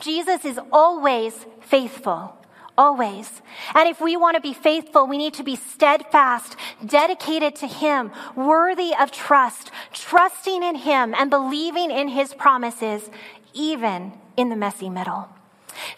Jesus 0.00 0.44
is 0.44 0.60
always 0.70 1.46
faithful 1.60 2.36
always. 2.78 3.42
And 3.74 3.88
if 3.88 4.00
we 4.00 4.16
want 4.16 4.36
to 4.36 4.40
be 4.40 4.52
faithful, 4.52 5.06
we 5.06 5.18
need 5.18 5.34
to 5.34 5.42
be 5.42 5.56
steadfast, 5.56 6.56
dedicated 6.84 7.56
to 7.56 7.66
Him, 7.66 8.10
worthy 8.34 8.92
of 8.98 9.10
trust, 9.10 9.70
trusting 9.92 10.62
in 10.62 10.76
Him 10.76 11.14
and 11.16 11.30
believing 11.30 11.90
in 11.90 12.08
His 12.08 12.34
promises, 12.34 13.10
even 13.52 14.12
in 14.36 14.48
the 14.48 14.56
messy 14.56 14.90
middle. 14.90 15.28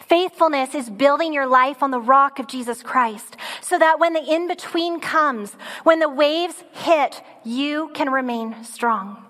Faithfulness 0.01 0.75
is 0.75 0.89
building 0.89 1.33
your 1.33 1.47
life 1.47 1.81
on 1.81 1.91
the 1.91 2.01
rock 2.01 2.39
of 2.39 2.47
Jesus 2.47 2.83
Christ 2.83 3.37
so 3.61 3.79
that 3.79 3.99
when 3.99 4.13
the 4.13 4.23
in 4.23 4.47
between 4.47 4.99
comes, 4.99 5.53
when 5.83 5.99
the 5.99 6.09
waves 6.09 6.63
hit, 6.71 7.21
you 7.45 7.89
can 7.93 8.09
remain 8.09 8.63
strong. 8.63 9.25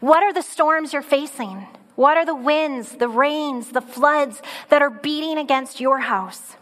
What 0.00 0.22
are 0.22 0.32
the 0.32 0.42
storms 0.42 0.92
you're 0.92 1.02
facing? 1.02 1.66
What 1.98 2.16
are 2.16 2.24
the 2.24 2.32
winds, 2.32 2.92
the 2.92 3.08
rains, 3.08 3.70
the 3.70 3.80
floods 3.80 4.40
that 4.68 4.82
are 4.82 4.88
beating 4.88 5.36
against 5.36 5.80
your 5.80 5.98
house? 5.98 6.54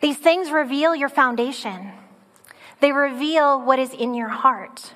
These 0.00 0.18
things 0.18 0.52
reveal 0.52 0.94
your 0.94 1.08
foundation. 1.08 1.90
They 2.78 2.92
reveal 2.92 3.60
what 3.60 3.80
is 3.80 3.92
in 3.92 4.14
your 4.14 4.28
heart. 4.28 4.94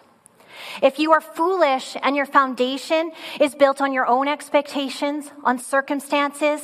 If 0.81 1.01
you 1.01 1.11
are 1.11 1.21
foolish 1.21 1.97
and 2.01 2.15
your 2.15 2.27
foundation 2.27 3.11
is 3.41 3.57
built 3.57 3.81
on 3.81 3.93
your 3.93 4.07
own 4.07 4.29
expectations, 4.29 5.33
on 5.43 5.59
circumstances, 5.59 6.61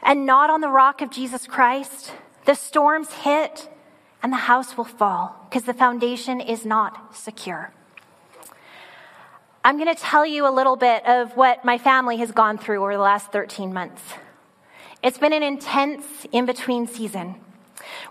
and 0.00 0.24
not 0.24 0.50
on 0.50 0.60
the 0.60 0.68
rock 0.68 1.02
of 1.02 1.10
Jesus 1.10 1.48
Christ, 1.48 2.12
the 2.44 2.54
storms 2.54 3.12
hit 3.12 3.68
and 4.22 4.32
the 4.32 4.46
house 4.46 4.76
will 4.76 4.84
fall 4.84 5.34
because 5.50 5.64
the 5.64 5.74
foundation 5.74 6.40
is 6.40 6.64
not 6.64 7.16
secure. 7.16 7.72
I'm 9.66 9.78
going 9.78 9.92
to 9.92 10.00
tell 10.00 10.24
you 10.24 10.48
a 10.48 10.54
little 10.54 10.76
bit 10.76 11.04
of 11.08 11.36
what 11.36 11.64
my 11.64 11.76
family 11.76 12.18
has 12.18 12.30
gone 12.30 12.56
through 12.56 12.82
over 12.82 12.94
the 12.94 13.02
last 13.02 13.32
13 13.32 13.74
months. 13.74 14.00
It's 15.02 15.18
been 15.18 15.32
an 15.32 15.42
intense 15.42 16.04
in 16.30 16.46
between 16.46 16.86
season. 16.86 17.34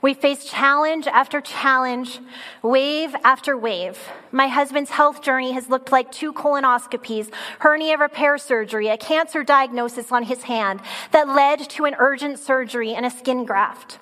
We 0.02 0.16
faced 0.16 0.50
challenge 0.50 1.08
after 1.08 1.40
challenge, 1.40 2.20
wave 2.62 3.16
after 3.24 3.56
wave. 3.58 3.98
My 4.34 4.50
husband's 4.50 4.90
health 4.90 5.22
journey 5.22 5.54
has 5.54 5.70
looked 5.70 5.94
like 5.94 6.12
two 6.12 6.34
colonoscopies, 6.34 7.34
hernia 7.60 7.98
repair 7.98 8.38
surgery, 8.38 8.90
a 8.90 8.98
cancer 8.98 9.42
diagnosis 9.42 10.12
on 10.12 10.24
his 10.24 10.44
hand 10.44 10.82
that 11.12 11.30
led 11.30 11.70
to 11.70 11.86
an 11.86 11.96
urgent 12.00 12.38
surgery 12.38 12.94
and 12.94 13.06
a 13.06 13.10
skin 13.10 13.46
graft 13.46 13.98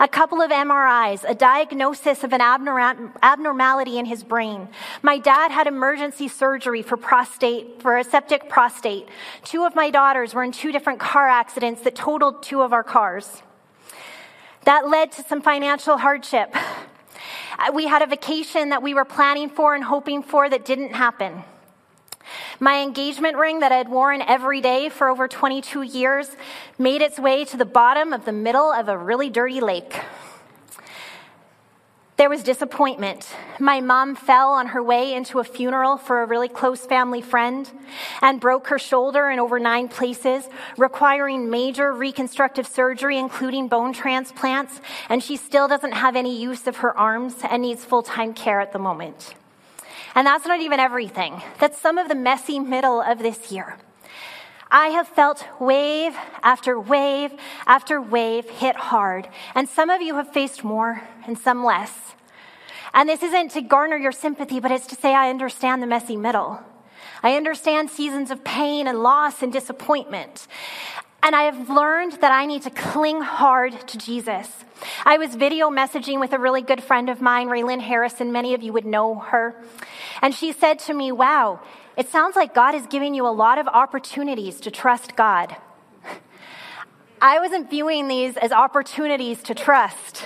a 0.00 0.08
couple 0.08 0.40
of 0.40 0.50
MRIs, 0.50 1.24
a 1.28 1.34
diagnosis 1.34 2.24
of 2.24 2.32
an 2.32 2.40
abnormality 2.40 3.98
in 3.98 4.06
his 4.06 4.22
brain. 4.24 4.68
My 5.02 5.18
dad 5.18 5.50
had 5.50 5.66
emergency 5.66 6.28
surgery 6.28 6.82
for 6.82 6.96
prostate, 6.96 7.82
for 7.82 7.98
a 7.98 8.04
septic 8.04 8.48
prostate. 8.48 9.08
Two 9.44 9.64
of 9.64 9.74
my 9.74 9.90
daughters 9.90 10.34
were 10.34 10.44
in 10.44 10.52
two 10.52 10.72
different 10.72 11.00
car 11.00 11.28
accidents 11.28 11.82
that 11.82 11.94
totaled 11.94 12.42
two 12.42 12.62
of 12.62 12.72
our 12.72 12.84
cars. 12.84 13.42
That 14.64 14.88
led 14.88 15.12
to 15.12 15.22
some 15.22 15.42
financial 15.42 15.96
hardship. 15.98 16.54
We 17.72 17.86
had 17.86 18.02
a 18.02 18.06
vacation 18.06 18.70
that 18.70 18.82
we 18.82 18.94
were 18.94 19.04
planning 19.04 19.48
for 19.48 19.74
and 19.74 19.84
hoping 19.84 20.22
for 20.22 20.48
that 20.48 20.64
didn't 20.64 20.92
happen. 20.92 21.44
My 22.60 22.82
engagement 22.82 23.36
ring 23.36 23.60
that 23.60 23.72
I 23.72 23.76
had 23.76 23.88
worn 23.88 24.22
every 24.22 24.60
day 24.60 24.88
for 24.88 25.08
over 25.08 25.28
22 25.28 25.82
years 25.82 26.36
made 26.78 27.02
its 27.02 27.18
way 27.18 27.44
to 27.44 27.56
the 27.56 27.64
bottom 27.64 28.12
of 28.12 28.24
the 28.24 28.32
middle 28.32 28.72
of 28.72 28.88
a 28.88 28.96
really 28.96 29.30
dirty 29.30 29.60
lake. 29.60 30.00
There 32.16 32.30
was 32.30 32.42
disappointment. 32.42 33.28
My 33.60 33.82
mom 33.82 34.16
fell 34.16 34.52
on 34.52 34.68
her 34.68 34.82
way 34.82 35.12
into 35.12 35.38
a 35.38 35.44
funeral 35.44 35.98
for 35.98 36.22
a 36.22 36.26
really 36.26 36.48
close 36.48 36.86
family 36.86 37.20
friend 37.20 37.70
and 38.22 38.40
broke 38.40 38.68
her 38.68 38.78
shoulder 38.78 39.28
in 39.28 39.38
over 39.38 39.58
nine 39.58 39.88
places, 39.88 40.48
requiring 40.78 41.50
major 41.50 41.92
reconstructive 41.92 42.66
surgery, 42.66 43.18
including 43.18 43.68
bone 43.68 43.92
transplants, 43.92 44.80
and 45.10 45.22
she 45.22 45.36
still 45.36 45.68
doesn't 45.68 45.92
have 45.92 46.16
any 46.16 46.40
use 46.40 46.66
of 46.66 46.76
her 46.78 46.96
arms 46.96 47.34
and 47.50 47.60
needs 47.60 47.84
full 47.84 48.02
time 48.02 48.32
care 48.32 48.62
at 48.62 48.72
the 48.72 48.78
moment. 48.78 49.34
And 50.16 50.26
that's 50.26 50.46
not 50.46 50.60
even 50.60 50.80
everything. 50.80 51.42
That's 51.60 51.78
some 51.78 51.98
of 51.98 52.08
the 52.08 52.14
messy 52.14 52.58
middle 52.58 53.02
of 53.02 53.18
this 53.18 53.52
year. 53.52 53.76
I 54.70 54.88
have 54.88 55.06
felt 55.06 55.46
wave 55.60 56.16
after 56.42 56.80
wave 56.80 57.32
after 57.66 58.00
wave 58.00 58.48
hit 58.48 58.76
hard. 58.76 59.28
And 59.54 59.68
some 59.68 59.90
of 59.90 60.00
you 60.00 60.16
have 60.16 60.32
faced 60.32 60.64
more 60.64 61.02
and 61.26 61.38
some 61.38 61.62
less. 61.62 61.92
And 62.94 63.10
this 63.10 63.22
isn't 63.22 63.50
to 63.52 63.60
garner 63.60 63.96
your 63.96 64.10
sympathy, 64.10 64.58
but 64.58 64.70
it's 64.70 64.86
to 64.86 64.96
say, 64.96 65.14
I 65.14 65.28
understand 65.28 65.82
the 65.82 65.86
messy 65.86 66.16
middle. 66.16 66.60
I 67.22 67.36
understand 67.36 67.90
seasons 67.90 68.30
of 68.30 68.42
pain 68.42 68.86
and 68.86 69.02
loss 69.02 69.42
and 69.42 69.52
disappointment. 69.52 70.48
And 71.26 71.34
I 71.34 71.42
have 71.42 71.68
learned 71.68 72.12
that 72.20 72.30
I 72.30 72.46
need 72.46 72.62
to 72.62 72.70
cling 72.70 73.20
hard 73.20 73.88
to 73.88 73.98
Jesus. 73.98 74.48
I 75.04 75.18
was 75.18 75.34
video 75.34 75.70
messaging 75.70 76.20
with 76.20 76.32
a 76.32 76.38
really 76.38 76.62
good 76.62 76.80
friend 76.80 77.10
of 77.10 77.20
mine, 77.20 77.48
Raylyn 77.48 77.80
Harrison. 77.80 78.30
Many 78.30 78.54
of 78.54 78.62
you 78.62 78.72
would 78.72 78.86
know 78.86 79.16
her. 79.16 79.60
And 80.22 80.32
she 80.32 80.52
said 80.52 80.78
to 80.86 80.94
me, 80.94 81.10
Wow, 81.10 81.58
it 81.96 82.08
sounds 82.10 82.36
like 82.36 82.54
God 82.54 82.76
is 82.76 82.86
giving 82.86 83.12
you 83.12 83.26
a 83.26 83.34
lot 83.34 83.58
of 83.58 83.66
opportunities 83.66 84.60
to 84.60 84.70
trust 84.70 85.16
God. 85.16 85.56
I 87.20 87.40
wasn't 87.40 87.70
viewing 87.70 88.06
these 88.06 88.36
as 88.36 88.52
opportunities 88.52 89.42
to 89.42 89.54
trust. 89.56 90.22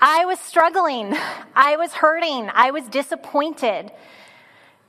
I 0.00 0.24
was 0.24 0.40
struggling. 0.40 1.16
I 1.54 1.76
was 1.76 1.92
hurting. 1.92 2.50
I 2.52 2.72
was 2.72 2.88
disappointed. 2.88 3.92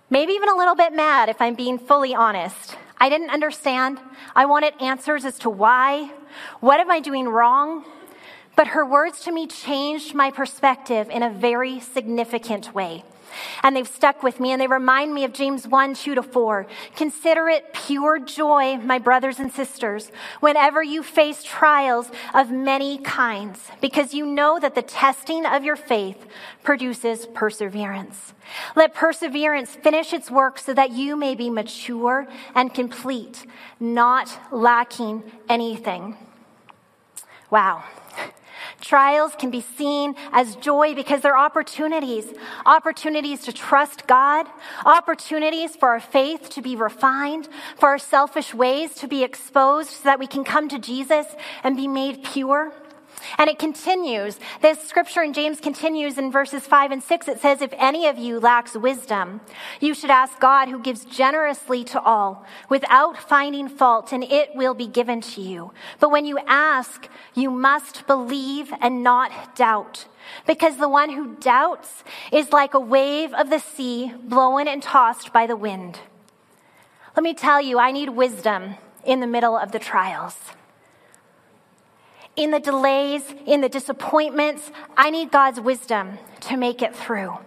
Maybe 0.10 0.34
even 0.34 0.50
a 0.50 0.56
little 0.56 0.76
bit 0.76 0.92
mad, 0.92 1.30
if 1.30 1.40
I'm 1.40 1.54
being 1.54 1.78
fully 1.78 2.16
honest. 2.16 2.78
I 3.00 3.10
didn't 3.10 3.30
understand. 3.30 4.00
I 4.36 4.46
wanted 4.46 4.74
answers 4.82 5.26
as 5.26 5.38
to 5.40 5.50
why. 5.50 6.12
What 6.60 6.80
am 6.80 6.90
I 6.90 7.00
doing 7.00 7.28
wrong? 7.28 7.86
But 8.56 8.68
her 8.68 8.84
words 8.84 9.22
to 9.22 9.32
me 9.32 9.46
changed 9.48 10.16
my 10.16 10.32
perspective 10.32 11.10
in 11.10 11.22
a 11.22 11.30
very 11.30 11.80
significant 11.80 12.74
way 12.74 13.04
and 13.64 13.76
they've 13.76 13.88
stuck 13.88 14.24
with 14.24 14.40
me 14.40 14.52
and 14.52 14.62
they 14.62 14.68
remind 14.68 15.14
me 15.14 15.24
of 15.24 15.34
James 15.34 15.68
1 15.68 15.96
2 15.96 16.16
to 16.16 16.24
4. 16.24 16.68
Consider 16.96 17.48
it 17.50 17.74
pure 17.74 18.20
joy, 18.20 18.78
my 18.78 19.00
brothers 19.00 19.40
and 19.40 19.52
sisters, 19.52 20.12
whenever 20.40 20.82
you 20.84 21.04
face 21.04 21.44
trials 21.44 22.12
of 22.34 22.52
many 22.52 22.98
kinds, 23.00 23.70
because 23.82 24.14
you 24.14 24.26
know 24.26 24.60
that 24.60 24.76
the 24.76 24.82
testing 24.82 25.46
of 25.46 25.64
your 25.64 25.76
faith 25.76 26.26
produces 26.64 27.26
perseverance. 27.28 28.34
Let 28.76 28.94
perseverance 28.94 29.76
finish 29.76 30.14
its 30.14 30.32
work 30.32 30.60
so 30.60 30.74
that 30.74 30.92
you 30.92 31.16
may 31.16 31.36
be 31.36 31.50
mature 31.50 32.28
and 32.56 32.74
complete, 32.74 33.46
not 33.80 34.40
lacking 34.52 35.24
anything. 35.50 36.18
Wow. 37.50 37.84
Trials 38.82 39.34
can 39.38 39.52
be 39.52 39.62
seen 39.62 40.16
as 40.32 40.56
joy 40.56 40.96
because 40.96 41.22
they're 41.22 41.38
opportunities 41.38 42.26
opportunities 42.66 43.42
to 43.42 43.54
trust 43.54 44.08
God, 44.08 44.48
opportunities 44.86 45.76
for 45.76 45.90
our 45.90 46.00
faith 46.00 46.50
to 46.50 46.62
be 46.62 46.76
refined, 46.76 47.48
for 47.80 47.90
our 47.90 47.98
selfish 47.98 48.54
ways 48.54 48.94
to 48.96 49.08
be 49.08 49.24
exposed 49.24 49.90
so 49.90 50.04
that 50.04 50.20
we 50.20 50.28
can 50.28 50.44
come 50.44 50.70
to 50.70 50.80
Jesus 50.80 51.26
and 51.64 51.76
be 51.76 51.88
made 51.88 52.24
pure. 52.24 52.74
And 53.38 53.50
it 53.50 53.60
continues. 53.60 54.40
This 54.62 54.82
scripture 54.88 55.22
in 55.22 55.34
James 55.34 55.60
continues 55.60 56.18
in 56.18 56.32
verses 56.32 56.66
5 56.66 56.92
and 56.92 57.04
6. 57.04 57.28
It 57.28 57.42
says, 57.42 57.62
If 57.62 57.74
any 57.78 58.08
of 58.08 58.18
you 58.18 58.40
lacks 58.40 58.76
wisdom, 58.76 59.42
you 59.80 59.94
should 59.94 60.10
ask 60.10 60.40
God 60.40 60.70
who 60.70 60.80
gives 60.80 61.06
generously 61.06 61.84
to 61.86 62.02
all 62.02 62.46
without 62.70 63.18
finding 63.18 63.70
fault, 63.70 64.12
and 64.12 64.24
it 64.24 64.56
will 64.56 64.74
be 64.74 64.88
given 64.88 65.22
to 65.22 65.42
you. 65.42 65.72
But 66.00 66.12
when 66.12 66.26
you 66.26 66.40
ask, 66.48 67.08
you 67.34 67.50
must 67.50 68.08
believe 68.08 68.74
and 68.82 69.04
not 69.04 69.56
doubt. 69.56 70.08
Because 70.46 70.78
the 70.78 70.90
one 70.90 71.12
who 71.12 71.36
doubts 71.36 72.04
is 72.32 72.52
like 72.52 72.74
a 72.74 72.80
wave 72.80 73.34
of 73.34 73.50
the 73.50 73.60
sea 73.60 74.14
blown 74.24 74.68
and 74.68 74.84
tossed 74.84 75.32
by 75.32 75.48
the 75.48 75.56
wind. 75.56 76.00
Let 77.16 77.24
me 77.24 77.34
tell 77.34 77.62
you, 77.62 77.80
I 77.80 77.92
need 77.92 78.10
wisdom 78.10 78.76
in 79.06 79.22
the 79.22 79.28
middle 79.28 79.58
of 79.58 79.72
the 79.72 79.80
trials 79.80 80.38
in 82.38 82.52
the 82.52 82.60
delays, 82.60 83.24
in 83.46 83.60
the 83.62 83.68
disappointments. 83.68 84.72
I 84.96 85.10
need 85.10 85.32
God's 85.32 85.60
wisdom 85.60 86.20
to 86.42 86.56
make 86.56 86.82
it 86.82 86.96
through. 86.96 87.38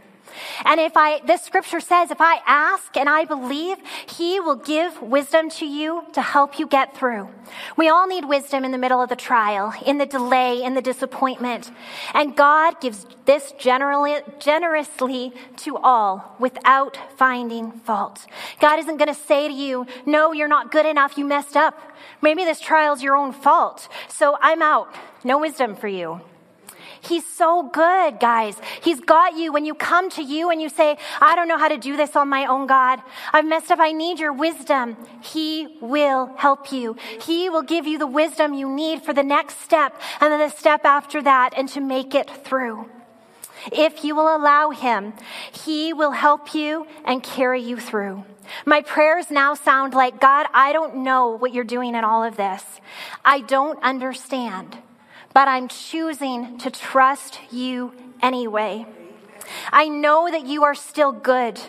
And 0.64 0.80
if 0.80 0.96
I, 0.96 1.20
this 1.26 1.42
scripture 1.42 1.80
says, 1.80 2.10
if 2.10 2.20
I 2.20 2.40
ask 2.46 2.96
and 2.96 3.08
I 3.08 3.24
believe, 3.24 3.78
He 4.06 4.40
will 4.40 4.56
give 4.56 5.00
wisdom 5.02 5.50
to 5.50 5.66
you 5.66 6.04
to 6.12 6.22
help 6.22 6.58
you 6.58 6.66
get 6.66 6.96
through. 6.96 7.28
We 7.76 7.88
all 7.88 8.06
need 8.06 8.24
wisdom 8.24 8.64
in 8.64 8.72
the 8.72 8.78
middle 8.78 9.02
of 9.02 9.08
the 9.08 9.16
trial, 9.16 9.72
in 9.84 9.98
the 9.98 10.06
delay, 10.06 10.62
in 10.62 10.74
the 10.74 10.82
disappointment. 10.82 11.70
And 12.14 12.36
God 12.36 12.80
gives 12.80 13.06
this 13.24 13.52
generally, 13.58 14.16
generously 14.38 15.32
to 15.58 15.76
all 15.76 16.36
without 16.38 16.98
finding 17.16 17.72
fault. 17.72 18.26
God 18.60 18.78
isn't 18.78 18.96
going 18.96 19.12
to 19.12 19.20
say 19.20 19.48
to 19.48 19.54
you, 19.54 19.86
no, 20.06 20.32
you're 20.32 20.48
not 20.48 20.72
good 20.72 20.86
enough. 20.86 21.18
You 21.18 21.24
messed 21.24 21.56
up. 21.56 21.78
Maybe 22.22 22.44
this 22.44 22.60
trial's 22.60 23.02
your 23.02 23.16
own 23.16 23.32
fault. 23.32 23.88
So 24.08 24.36
I'm 24.40 24.62
out. 24.62 24.94
No 25.24 25.38
wisdom 25.38 25.76
for 25.76 25.88
you. 25.88 26.20
He's 27.00 27.26
so 27.26 27.62
good, 27.62 28.20
guys. 28.20 28.56
He's 28.82 29.00
got 29.00 29.36
you 29.36 29.52
when 29.52 29.64
you 29.64 29.74
come 29.74 30.10
to 30.10 30.22
you 30.22 30.50
and 30.50 30.60
you 30.60 30.68
say, 30.68 30.98
I 31.20 31.34
don't 31.34 31.48
know 31.48 31.58
how 31.58 31.68
to 31.68 31.78
do 31.78 31.96
this 31.96 32.14
on 32.14 32.28
my 32.28 32.46
own, 32.46 32.66
God. 32.66 33.00
I've 33.32 33.46
messed 33.46 33.70
up. 33.70 33.78
I 33.80 33.92
need 33.92 34.18
your 34.18 34.32
wisdom. 34.32 34.96
He 35.22 35.78
will 35.80 36.34
help 36.36 36.72
you. 36.72 36.96
He 37.22 37.48
will 37.48 37.62
give 37.62 37.86
you 37.86 37.98
the 37.98 38.06
wisdom 38.06 38.54
you 38.54 38.68
need 38.68 39.02
for 39.02 39.12
the 39.12 39.22
next 39.22 39.60
step 39.60 40.00
and 40.20 40.32
then 40.32 40.40
the 40.40 40.50
step 40.50 40.84
after 40.84 41.22
that 41.22 41.54
and 41.56 41.68
to 41.70 41.80
make 41.80 42.14
it 42.14 42.30
through. 42.44 42.88
If 43.72 44.04
you 44.04 44.14
will 44.14 44.34
allow 44.34 44.70
Him, 44.70 45.12
He 45.52 45.92
will 45.92 46.12
help 46.12 46.54
you 46.54 46.86
and 47.04 47.22
carry 47.22 47.60
you 47.62 47.78
through. 47.78 48.24
My 48.66 48.82
prayers 48.82 49.30
now 49.30 49.54
sound 49.54 49.94
like 49.94 50.20
God, 50.20 50.46
I 50.52 50.72
don't 50.72 50.96
know 50.98 51.30
what 51.30 51.52
you're 51.52 51.64
doing 51.64 51.94
in 51.94 52.04
all 52.04 52.24
of 52.24 52.36
this. 52.36 52.64
I 53.24 53.40
don't 53.40 53.82
understand, 53.82 54.78
but 55.32 55.48
I'm 55.48 55.68
choosing 55.68 56.58
to 56.58 56.70
trust 56.70 57.40
you 57.50 57.92
anyway. 58.22 58.86
I 59.72 59.88
know 59.88 60.30
that 60.30 60.46
you 60.46 60.64
are 60.64 60.74
still 60.74 61.12
good 61.12 61.60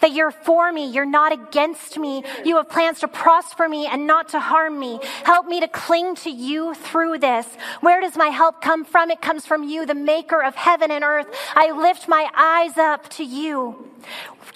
that 0.00 0.12
you're 0.12 0.30
for 0.30 0.72
me, 0.72 0.90
you're 0.90 1.06
not 1.06 1.32
against 1.32 1.98
me. 1.98 2.24
You 2.44 2.56
have 2.56 2.68
plans 2.68 3.00
to 3.00 3.08
prosper 3.08 3.68
me 3.68 3.86
and 3.86 4.06
not 4.06 4.28
to 4.30 4.40
harm 4.40 4.78
me. 4.78 5.00
Help 5.24 5.46
me 5.46 5.60
to 5.60 5.68
cling 5.68 6.14
to 6.16 6.30
you 6.30 6.74
through 6.74 7.18
this. 7.18 7.46
Where 7.80 8.00
does 8.00 8.16
my 8.16 8.28
help 8.28 8.60
come 8.60 8.84
from? 8.84 9.10
It 9.10 9.20
comes 9.20 9.46
from 9.46 9.64
you, 9.64 9.86
the 9.86 9.94
maker 9.94 10.42
of 10.42 10.54
heaven 10.54 10.90
and 10.90 11.04
earth. 11.04 11.26
I 11.54 11.70
lift 11.72 12.08
my 12.08 12.28
eyes 12.36 12.76
up 12.78 13.08
to 13.10 13.24
you. 13.24 13.90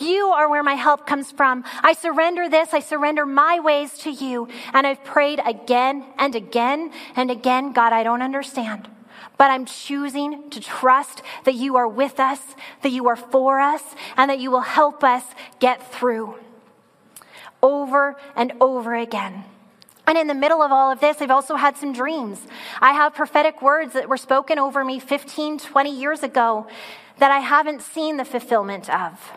You 0.00 0.28
are 0.28 0.49
where 0.49 0.62
my 0.62 0.75
help 0.75 1.07
comes 1.07 1.30
from. 1.30 1.64
I 1.83 1.92
surrender 1.92 2.49
this. 2.49 2.73
I 2.73 2.80
surrender 2.80 3.26
my 3.26 3.61
ways 3.61 3.99
to 3.99 4.11
you. 4.11 4.49
And 4.73 4.87
I've 4.87 5.04
prayed 5.04 5.40
again 5.45 6.04
and 6.19 6.35
again 6.35 6.92
and 7.16 7.30
again. 7.30 7.73
God, 7.73 7.92
I 7.92 8.02
don't 8.02 8.23
understand 8.23 8.88
but 9.40 9.50
I'm 9.50 9.64
choosing 9.64 10.50
to 10.50 10.61
trust 10.61 11.23
that 11.45 11.54
you 11.54 11.76
are 11.76 11.88
with 11.88 12.21
us, 12.21 12.40
that 12.83 12.90
you 12.90 13.09
are 13.09 13.16
for 13.16 13.59
us, 13.59 13.83
and 14.14 14.30
that 14.30 14.38
you 14.38 14.50
will 14.50 14.61
help 14.61 15.02
us 15.02 15.25
get 15.61 15.90
through 15.90 16.35
over 17.62 18.16
and 18.37 18.52
over 18.61 18.95
again. 18.95 19.45
And 20.07 20.19
in 20.19 20.26
the 20.26 20.35
middle 20.35 20.61
of 20.61 20.73
all 20.73 20.90
of 20.90 21.00
this, 21.00 21.23
I've 21.23 21.30
also 21.30 21.54
had 21.54 21.78
some 21.78 21.95
dreams. 21.95 22.47
I 22.83 22.92
have 22.92 23.14
prophetic 23.14 23.62
words 23.62 23.95
that 23.95 24.11
were 24.11 24.19
spoken 24.19 24.59
over 24.59 24.85
me 24.85 24.99
15, 24.99 25.59
20 25.59 25.90
years 25.90 26.23
ago 26.23 26.66
that 27.16 27.30
I 27.30 27.38
haven't 27.38 27.80
seen 27.80 28.19
the 28.19 28.26
fulfillment 28.26 28.90
of 28.90 29.33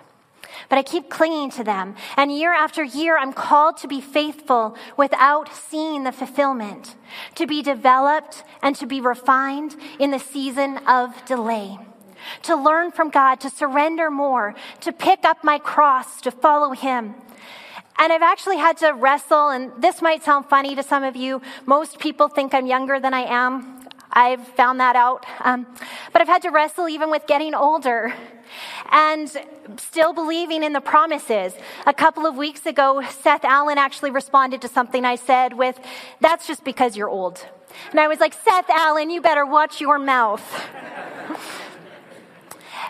but 0.70 0.78
I 0.78 0.84
keep 0.84 1.10
clinging 1.10 1.52
to 1.52 1.64
them. 1.64 1.96
And 2.18 2.32
year 2.32 2.54
after 2.54 2.84
year, 2.84 3.18
I'm 3.18 3.34
called 3.34 3.78
to 3.78 3.88
be 3.88 4.02
faithful 4.02 4.76
without 4.98 5.54
seeing 5.54 6.04
the 6.04 6.12
fulfillment, 6.12 6.96
to 7.36 7.48
be 7.48 7.62
developed 7.62 8.44
and 8.62 8.76
to 8.78 8.86
be 8.86 9.02
refined 9.02 9.76
in 10.00 10.12
the 10.12 10.20
season 10.20 10.78
of 10.88 11.26
delay. 11.26 11.78
To 12.44 12.56
learn 12.56 12.92
from 12.92 13.10
God, 13.10 13.40
to 13.42 13.50
surrender 13.50 14.10
more, 14.10 14.56
to 14.82 14.92
pick 14.92 15.26
up 15.26 15.44
my 15.44 15.60
cross, 15.60 16.22
to 16.22 16.32
follow 16.32 16.72
Him. 16.72 17.16
And 18.00 18.12
I've 18.12 18.22
actually 18.22 18.58
had 18.58 18.78
to 18.78 18.94
wrestle, 18.94 19.50
and 19.50 19.72
this 19.82 20.02
might 20.02 20.24
sound 20.24 20.48
funny 20.48 20.76
to 20.76 20.84
some 20.84 21.04
of 21.04 21.16
you. 21.16 21.42
Most 21.66 22.00
people 22.00 22.28
think 22.28 22.54
I'm 22.54 22.66
younger 22.66 23.00
than 23.00 23.14
I 23.14 23.22
am. 23.22 23.83
I've 24.14 24.48
found 24.50 24.80
that 24.80 24.96
out. 24.96 25.26
Um, 25.42 25.66
but 26.12 26.22
I've 26.22 26.28
had 26.28 26.44
to 26.44 26.50
wrestle 26.50 26.88
even 26.88 27.10
with 27.10 27.26
getting 27.28 27.56
older 27.56 28.14
and 28.92 29.30
still 29.78 30.14
believing 30.14 30.64
in 30.64 30.74
the 30.74 30.82
promises. 30.82 31.54
A 31.88 31.94
couple 31.94 32.26
of 32.28 32.36
weeks 32.36 32.66
ago, 32.66 33.02
Seth 33.10 33.44
Allen 33.44 33.80
actually 33.80 34.12
responded 34.12 34.62
to 34.62 34.68
something 34.68 35.04
I 35.04 35.16
said 35.16 35.54
with, 35.54 35.80
That's 36.22 36.48
just 36.48 36.64
because 36.64 36.96
you're 36.96 37.10
old. 37.10 37.46
And 37.90 38.00
I 38.00 38.08
was 38.08 38.20
like, 38.20 38.34
Seth 38.34 38.70
Allen, 38.70 39.10
you 39.10 39.20
better 39.20 39.46
watch 39.46 39.82
your 39.82 40.00
mouth. 40.00 40.44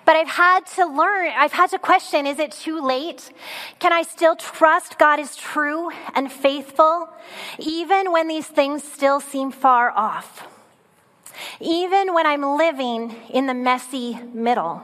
But 0.05 0.17
I've 0.17 0.27
had 0.27 0.65
to 0.75 0.85
learn, 0.85 1.31
I've 1.33 1.53
had 1.53 1.69
to 1.69 1.79
question 1.79 2.27
is 2.27 2.37
it 2.37 2.51
too 2.51 2.85
late? 2.85 3.31
Can 3.79 3.93
I 3.93 4.01
still 4.01 4.35
trust 4.35 4.99
God 4.99 5.17
is 5.17 5.37
true 5.37 5.91
and 6.13 6.29
faithful, 6.29 7.07
even 7.57 8.11
when 8.11 8.27
these 8.27 8.47
things 8.47 8.83
still 8.83 9.21
seem 9.21 9.51
far 9.51 9.91
off? 9.91 10.45
Even 11.59 12.13
when 12.13 12.25
I'm 12.25 12.43
living 12.43 13.15
in 13.29 13.47
the 13.47 13.53
messy 13.53 14.19
middle? 14.33 14.83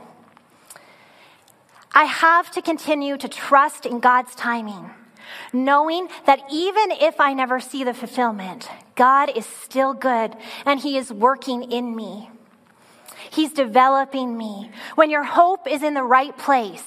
I 1.92 2.06
have 2.06 2.52
to 2.52 2.62
continue 2.62 3.18
to 3.18 3.28
trust 3.28 3.86
in 3.86 4.00
God's 4.00 4.36
timing, 4.36 4.92
knowing 5.52 6.08
that 6.26 6.42
even 6.52 6.92
if 6.92 7.20
I 7.20 7.34
never 7.34 7.60
see 7.60 7.84
the 7.84 7.94
fulfillment, 7.94 8.70
God 8.96 9.36
is 9.36 9.46
still 9.46 9.94
good 9.94 10.36
and 10.66 10.80
He 10.80 10.98
is 10.98 11.12
working 11.12 11.72
in 11.72 11.96
me. 11.96 12.30
He's 13.32 13.52
developing 13.52 14.38
me. 14.38 14.72
When 14.96 15.10
your 15.10 15.24
hope 15.24 15.68
is 15.68 15.84
in 15.84 15.94
the 15.94 16.04
right 16.04 16.38
place, 16.38 16.84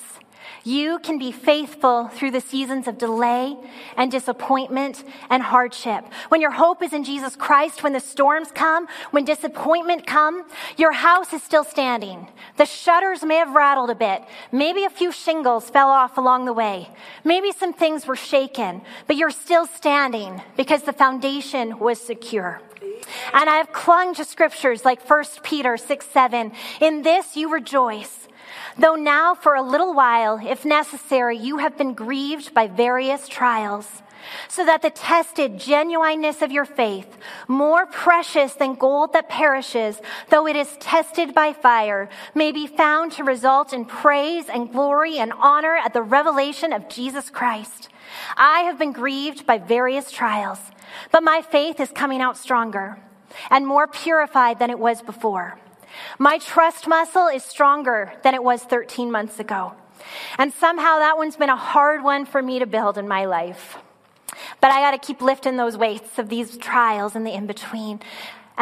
you 0.64 0.98
can 1.00 1.18
be 1.18 1.32
faithful 1.32 2.08
through 2.08 2.30
the 2.30 2.40
seasons 2.40 2.86
of 2.86 2.98
delay 2.98 3.56
and 3.96 4.10
disappointment 4.10 5.04
and 5.30 5.42
hardship. 5.42 6.04
When 6.28 6.40
your 6.40 6.50
hope 6.50 6.82
is 6.82 6.92
in 6.92 7.04
Jesus 7.04 7.36
Christ, 7.36 7.82
when 7.82 7.92
the 7.92 8.00
storms 8.00 8.50
come, 8.52 8.86
when 9.10 9.24
disappointment 9.24 10.06
come, 10.06 10.44
your 10.76 10.92
house 10.92 11.32
is 11.32 11.42
still 11.42 11.64
standing. 11.64 12.28
The 12.56 12.66
shutters 12.66 13.22
may 13.22 13.36
have 13.36 13.54
rattled 13.54 13.90
a 13.90 13.94
bit. 13.94 14.22
Maybe 14.50 14.84
a 14.84 14.90
few 14.90 15.12
shingles 15.12 15.70
fell 15.70 15.88
off 15.88 16.16
along 16.16 16.44
the 16.44 16.52
way. 16.52 16.88
Maybe 17.24 17.52
some 17.52 17.72
things 17.72 18.06
were 18.06 18.16
shaken, 18.16 18.82
but 19.06 19.16
you're 19.16 19.30
still 19.30 19.66
standing 19.66 20.42
because 20.56 20.82
the 20.82 20.92
foundation 20.92 21.78
was 21.78 22.00
secure. 22.00 22.60
And 23.32 23.48
I 23.48 23.56
have 23.56 23.72
clung 23.72 24.14
to 24.14 24.24
scriptures 24.24 24.84
like 24.84 25.08
1 25.08 25.24
Peter 25.42 25.76
6 25.76 26.06
7. 26.06 26.52
In 26.80 27.02
this 27.02 27.36
you 27.36 27.52
rejoice 27.52 28.21
Though 28.78 28.96
now, 28.96 29.34
for 29.34 29.54
a 29.54 29.62
little 29.62 29.94
while, 29.94 30.40
if 30.42 30.64
necessary, 30.64 31.36
you 31.36 31.58
have 31.58 31.76
been 31.76 31.94
grieved 31.94 32.54
by 32.54 32.66
various 32.68 33.28
trials, 33.28 34.02
so 34.48 34.64
that 34.64 34.82
the 34.82 34.90
tested 34.90 35.58
genuineness 35.58 36.42
of 36.42 36.52
your 36.52 36.64
faith, 36.64 37.16
more 37.48 37.86
precious 37.86 38.54
than 38.54 38.74
gold 38.74 39.12
that 39.12 39.28
perishes, 39.28 40.00
though 40.28 40.46
it 40.46 40.56
is 40.56 40.76
tested 40.78 41.34
by 41.34 41.52
fire, 41.52 42.08
may 42.34 42.52
be 42.52 42.66
found 42.66 43.12
to 43.12 43.24
result 43.24 43.72
in 43.72 43.84
praise 43.84 44.48
and 44.48 44.72
glory 44.72 45.18
and 45.18 45.32
honor 45.32 45.76
at 45.76 45.92
the 45.92 46.02
revelation 46.02 46.72
of 46.72 46.88
Jesus 46.88 47.30
Christ. 47.30 47.88
I 48.36 48.60
have 48.60 48.78
been 48.78 48.92
grieved 48.92 49.46
by 49.46 49.58
various 49.58 50.10
trials, 50.10 50.58
but 51.10 51.22
my 51.22 51.42
faith 51.42 51.80
is 51.80 51.90
coming 51.90 52.20
out 52.20 52.36
stronger 52.36 52.98
and 53.50 53.66
more 53.66 53.86
purified 53.86 54.58
than 54.58 54.70
it 54.70 54.78
was 54.78 55.02
before. 55.02 55.58
My 56.18 56.38
trust 56.38 56.86
muscle 56.86 57.28
is 57.28 57.42
stronger 57.42 58.12
than 58.22 58.34
it 58.34 58.42
was 58.42 58.62
13 58.62 59.10
months 59.10 59.38
ago. 59.38 59.72
And 60.38 60.52
somehow 60.52 60.98
that 60.98 61.16
one's 61.16 61.36
been 61.36 61.50
a 61.50 61.56
hard 61.56 62.02
one 62.02 62.24
for 62.24 62.42
me 62.42 62.58
to 62.58 62.66
build 62.66 62.98
in 62.98 63.06
my 63.06 63.24
life. 63.24 63.78
But 64.60 64.70
I 64.70 64.80
got 64.80 64.92
to 64.92 64.98
keep 64.98 65.20
lifting 65.20 65.56
those 65.56 65.76
weights 65.76 66.18
of 66.18 66.28
these 66.28 66.56
trials 66.56 67.14
and 67.14 67.26
the 67.26 67.34
in 67.34 67.46
between. 67.46 68.00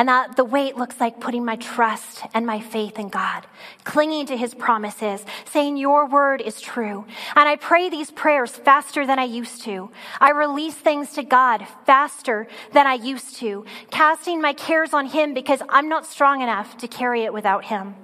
And 0.01 0.09
that 0.09 0.37
the 0.37 0.47
weight 0.47 0.79
looks 0.79 0.99
like 0.99 1.21
putting 1.21 1.45
my 1.45 1.57
trust 1.57 2.23
and 2.33 2.47
my 2.47 2.59
faith 2.59 2.99
in 2.99 3.11
God, 3.11 3.47
clinging 3.85 4.25
to 4.29 4.37
his 4.39 4.55
promises, 4.55 5.27
saying, 5.45 5.77
Your 5.77 6.09
word 6.09 6.41
is 6.41 6.59
true. 6.59 7.05
And 7.37 7.47
I 7.47 7.57
pray 7.57 7.91
these 7.91 8.11
prayers 8.11 8.51
faster 8.51 9.07
than 9.07 9.19
I 9.19 9.25
used 9.25 9.61
to. 9.65 9.91
I 10.19 10.31
release 10.31 10.75
things 10.75 11.13
to 11.13 11.23
God 11.23 11.67
faster 11.85 12.49
than 12.73 12.87
I 12.87 12.95
used 12.95 13.37
to, 13.41 13.67
casting 13.91 14.41
my 14.41 14.55
cares 14.55 14.95
on 14.95 15.05
him 15.05 15.35
because 15.35 15.61
I'm 15.69 15.91
not 15.91 16.07
strong 16.07 16.41
enough 16.41 16.79
to 16.79 16.89
carry 16.89 17.25
it 17.25 17.35
without 17.35 17.67
him. 17.67 17.95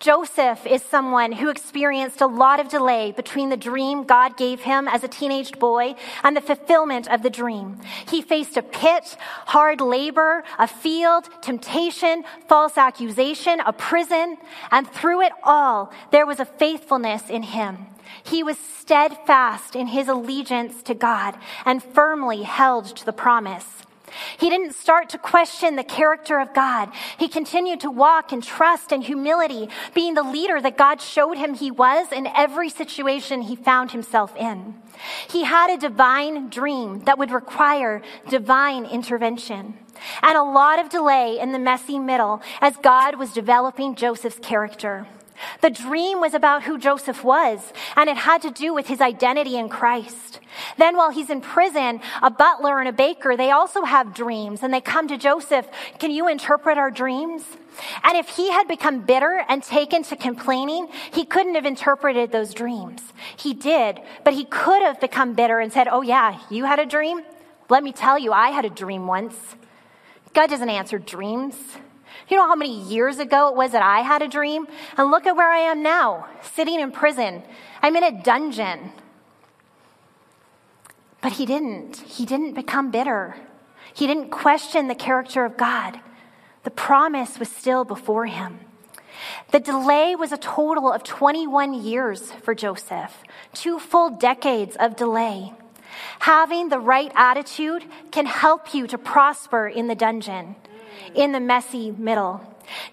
Joseph 0.00 0.66
is 0.66 0.82
someone 0.82 1.30
who 1.30 1.50
experienced 1.50 2.22
a 2.22 2.26
lot 2.26 2.58
of 2.58 2.70
delay 2.70 3.12
between 3.12 3.50
the 3.50 3.56
dream 3.56 4.04
God 4.04 4.38
gave 4.38 4.60
him 4.60 4.88
as 4.88 5.04
a 5.04 5.08
teenage 5.08 5.58
boy 5.58 5.94
and 6.24 6.34
the 6.34 6.40
fulfillment 6.40 7.06
of 7.10 7.22
the 7.22 7.28
dream. 7.28 7.78
He 8.08 8.22
faced 8.22 8.56
a 8.56 8.62
pit, 8.62 9.18
hard 9.44 9.82
labor, 9.82 10.42
a 10.58 10.66
field, 10.66 11.28
temptation, 11.42 12.24
false 12.48 12.78
accusation, 12.78 13.60
a 13.60 13.74
prison, 13.74 14.38
and 14.70 14.88
through 14.88 15.20
it 15.20 15.32
all, 15.44 15.92
there 16.12 16.24
was 16.24 16.40
a 16.40 16.46
faithfulness 16.46 17.28
in 17.28 17.42
him. 17.42 17.86
He 18.24 18.42
was 18.42 18.56
steadfast 18.58 19.76
in 19.76 19.88
his 19.88 20.08
allegiance 20.08 20.82
to 20.84 20.94
God 20.94 21.36
and 21.66 21.82
firmly 21.82 22.44
held 22.44 22.86
to 22.96 23.04
the 23.04 23.12
promise. 23.12 23.66
He 24.38 24.50
didn't 24.50 24.74
start 24.74 25.08
to 25.10 25.18
question 25.18 25.76
the 25.76 25.84
character 25.84 26.38
of 26.38 26.54
God. 26.54 26.90
He 27.18 27.28
continued 27.28 27.80
to 27.80 27.90
walk 27.90 28.32
in 28.32 28.40
trust 28.40 28.92
and 28.92 29.02
humility, 29.02 29.68
being 29.94 30.14
the 30.14 30.22
leader 30.22 30.60
that 30.60 30.76
God 30.76 31.00
showed 31.00 31.36
him 31.36 31.54
he 31.54 31.70
was 31.70 32.12
in 32.12 32.26
every 32.26 32.68
situation 32.68 33.42
he 33.42 33.56
found 33.56 33.92
himself 33.92 34.34
in. 34.36 34.74
He 35.28 35.44
had 35.44 35.70
a 35.70 35.78
divine 35.78 36.48
dream 36.48 37.00
that 37.00 37.18
would 37.18 37.30
require 37.30 38.02
divine 38.28 38.84
intervention 38.84 39.74
and 40.22 40.36
a 40.36 40.42
lot 40.42 40.78
of 40.78 40.88
delay 40.88 41.38
in 41.38 41.52
the 41.52 41.58
messy 41.58 41.98
middle 41.98 42.42
as 42.60 42.76
God 42.76 43.16
was 43.16 43.32
developing 43.32 43.94
Joseph's 43.94 44.38
character. 44.38 45.06
The 45.60 45.70
dream 45.70 46.20
was 46.20 46.34
about 46.34 46.64
who 46.64 46.78
Joseph 46.78 47.24
was, 47.24 47.72
and 47.96 48.08
it 48.08 48.16
had 48.16 48.42
to 48.42 48.50
do 48.50 48.72
with 48.74 48.88
his 48.88 49.00
identity 49.00 49.56
in 49.56 49.68
Christ. 49.68 50.40
Then 50.78 50.96
while 50.96 51.10
he's 51.10 51.30
in 51.30 51.40
prison, 51.40 52.00
a 52.22 52.30
butler 52.30 52.78
and 52.78 52.88
a 52.88 52.92
baker, 52.92 53.36
they 53.36 53.50
also 53.50 53.84
have 53.84 54.14
dreams, 54.14 54.62
and 54.62 54.72
they 54.72 54.80
come 54.80 55.08
to 55.08 55.16
Joseph, 55.16 55.66
can 55.98 56.10
you 56.10 56.28
interpret 56.28 56.78
our 56.78 56.90
dreams? 56.90 57.44
And 58.02 58.16
if 58.16 58.28
he 58.28 58.50
had 58.50 58.68
become 58.68 59.00
bitter 59.00 59.44
and 59.48 59.62
taken 59.62 60.02
to 60.04 60.16
complaining, 60.16 60.88
he 61.12 61.24
couldn't 61.24 61.54
have 61.54 61.66
interpreted 61.66 62.32
those 62.32 62.52
dreams. 62.52 63.00
He 63.36 63.54
did, 63.54 64.00
but 64.24 64.34
he 64.34 64.44
could 64.44 64.82
have 64.82 65.00
become 65.00 65.34
bitter 65.34 65.60
and 65.60 65.72
said, 65.72 65.88
oh 65.90 66.02
yeah, 66.02 66.40
you 66.50 66.64
had 66.64 66.78
a 66.78 66.86
dream? 66.86 67.22
Let 67.68 67.84
me 67.84 67.92
tell 67.92 68.18
you, 68.18 68.32
I 68.32 68.50
had 68.50 68.64
a 68.64 68.70
dream 68.70 69.06
once. 69.06 69.36
God 70.34 70.50
doesn't 70.50 70.68
answer 70.68 70.98
dreams. 70.98 71.56
You 72.30 72.36
know 72.36 72.46
how 72.46 72.54
many 72.54 72.80
years 72.84 73.18
ago 73.18 73.48
it 73.48 73.56
was 73.56 73.72
that 73.72 73.82
I 73.82 74.00
had 74.00 74.22
a 74.22 74.28
dream? 74.28 74.68
And 74.96 75.10
look 75.10 75.26
at 75.26 75.34
where 75.34 75.50
I 75.50 75.58
am 75.58 75.82
now, 75.82 76.28
sitting 76.54 76.78
in 76.78 76.92
prison. 76.92 77.42
I'm 77.82 77.96
in 77.96 78.04
a 78.04 78.22
dungeon. 78.22 78.92
But 81.20 81.32
he 81.32 81.44
didn't. 81.44 81.96
He 81.96 82.24
didn't 82.24 82.54
become 82.54 82.92
bitter. 82.92 83.34
He 83.92 84.06
didn't 84.06 84.30
question 84.30 84.86
the 84.86 84.94
character 84.94 85.44
of 85.44 85.56
God. 85.56 86.00
The 86.62 86.70
promise 86.70 87.38
was 87.38 87.48
still 87.48 87.84
before 87.84 88.26
him. 88.26 88.60
The 89.50 89.60
delay 89.60 90.14
was 90.14 90.30
a 90.30 90.38
total 90.38 90.92
of 90.92 91.02
21 91.02 91.82
years 91.82 92.30
for 92.30 92.54
Joseph, 92.54 93.22
two 93.52 93.78
full 93.78 94.10
decades 94.10 94.76
of 94.76 94.96
delay. 94.96 95.52
Having 96.20 96.68
the 96.68 96.78
right 96.78 97.10
attitude 97.16 97.84
can 98.12 98.26
help 98.26 98.72
you 98.72 98.86
to 98.86 98.96
prosper 98.96 99.66
in 99.66 99.88
the 99.88 99.94
dungeon, 99.94 100.54
in 101.14 101.32
the 101.32 101.40
messy 101.40 101.92
middle. 101.92 102.40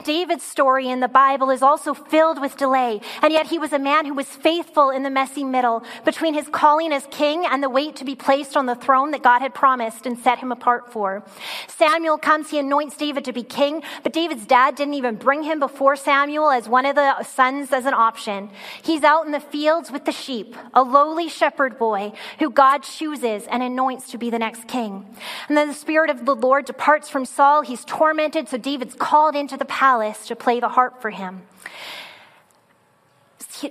David's 0.04 0.44
story 0.44 0.90
in 0.90 1.00
the 1.00 1.08
Bible 1.08 1.50
is 1.50 1.62
also 1.62 1.94
filled 1.94 2.42
with 2.42 2.58
delay, 2.58 3.02
and 3.22 3.34
yet 3.34 3.48
he 3.48 3.60
was 3.60 3.74
a 3.74 3.80
man 3.80 4.06
who 4.06 4.14
was 4.14 4.28
faithful 4.28 4.90
in 4.90 5.04
the 5.04 5.10
messy 5.10 5.44
middle 5.44 5.84
between 6.06 6.34
his 6.34 6.48
calling 6.48 6.92
as 6.92 7.08
king 7.12 7.46
and 7.46 7.62
the 7.62 7.70
wait 7.70 7.96
to 7.98 8.06
be 8.06 8.16
placed 8.16 8.56
on 8.56 8.66
the 8.66 8.76
throne 8.76 9.12
that 9.12 9.24
God 9.24 9.42
had 9.42 9.54
promised 9.54 10.06
and 10.06 10.18
set 10.18 10.40
him 10.40 10.52
apart 10.52 10.92
for. 10.92 11.24
Samuel 11.68 12.18
comes, 12.18 12.50
he 12.50 12.60
anoints 12.60 12.98
David 12.98 13.26
to 13.26 13.34
be 13.34 13.44
king, 13.44 13.84
but 14.04 14.14
David's 14.14 14.46
dad 14.46 14.76
didn't 14.76 14.96
even 14.96 15.16
bring 15.16 15.44
him 15.44 15.60
before 15.60 15.96
Samuel 15.96 16.50
as 16.50 16.68
one 16.68 16.86
of 16.86 16.96
the 16.96 17.24
sons 17.24 17.72
as 17.72 17.86
an 17.86 17.94
option. 17.94 18.50
He's 18.82 19.04
out 19.04 19.26
in 19.26 19.32
the 19.32 19.40
fields 19.40 19.92
with 19.92 20.06
the 20.06 20.12
sheep, 20.12 20.56
a 20.74 20.84
lowly 20.84 21.30
shepherd 21.30 21.78
boy 21.78 22.14
who 22.40 22.50
God 22.50 22.84
chooses 22.84 23.46
and 23.48 23.62
anoints 23.62 24.12
to 24.12 24.18
be 24.18 24.30
the 24.30 24.40
next 24.40 24.68
king. 24.68 25.06
And 25.48 25.58
then 25.58 25.68
the 25.68 25.74
Spirit 25.74 26.10
of 26.10 26.26
the 26.26 26.36
Lord 26.36 26.66
departs 26.66 27.10
from 27.10 27.26
Saul. 27.26 27.62
He's 27.62 27.86
tormented, 27.86 28.50
so 28.50 28.58
David's 28.58 28.96
called 28.96 29.36
into 29.36 29.58
the 29.58 29.66
palace 29.68 30.28
to 30.28 30.36
play 30.36 30.60
the 30.60 30.70
harp 30.70 31.02
for 31.02 31.10
him. 31.10 31.44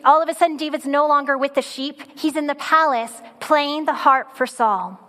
All 0.04 0.20
of 0.20 0.28
a 0.28 0.34
sudden, 0.34 0.56
David's 0.56 0.86
no 0.86 1.06
longer 1.06 1.38
with 1.38 1.54
the 1.54 1.62
sheep. 1.62 2.02
He's 2.18 2.36
in 2.36 2.46
the 2.46 2.56
palace 2.56 3.22
playing 3.40 3.84
the 3.84 3.94
harp 3.94 4.36
for 4.36 4.46
Saul. 4.46 5.05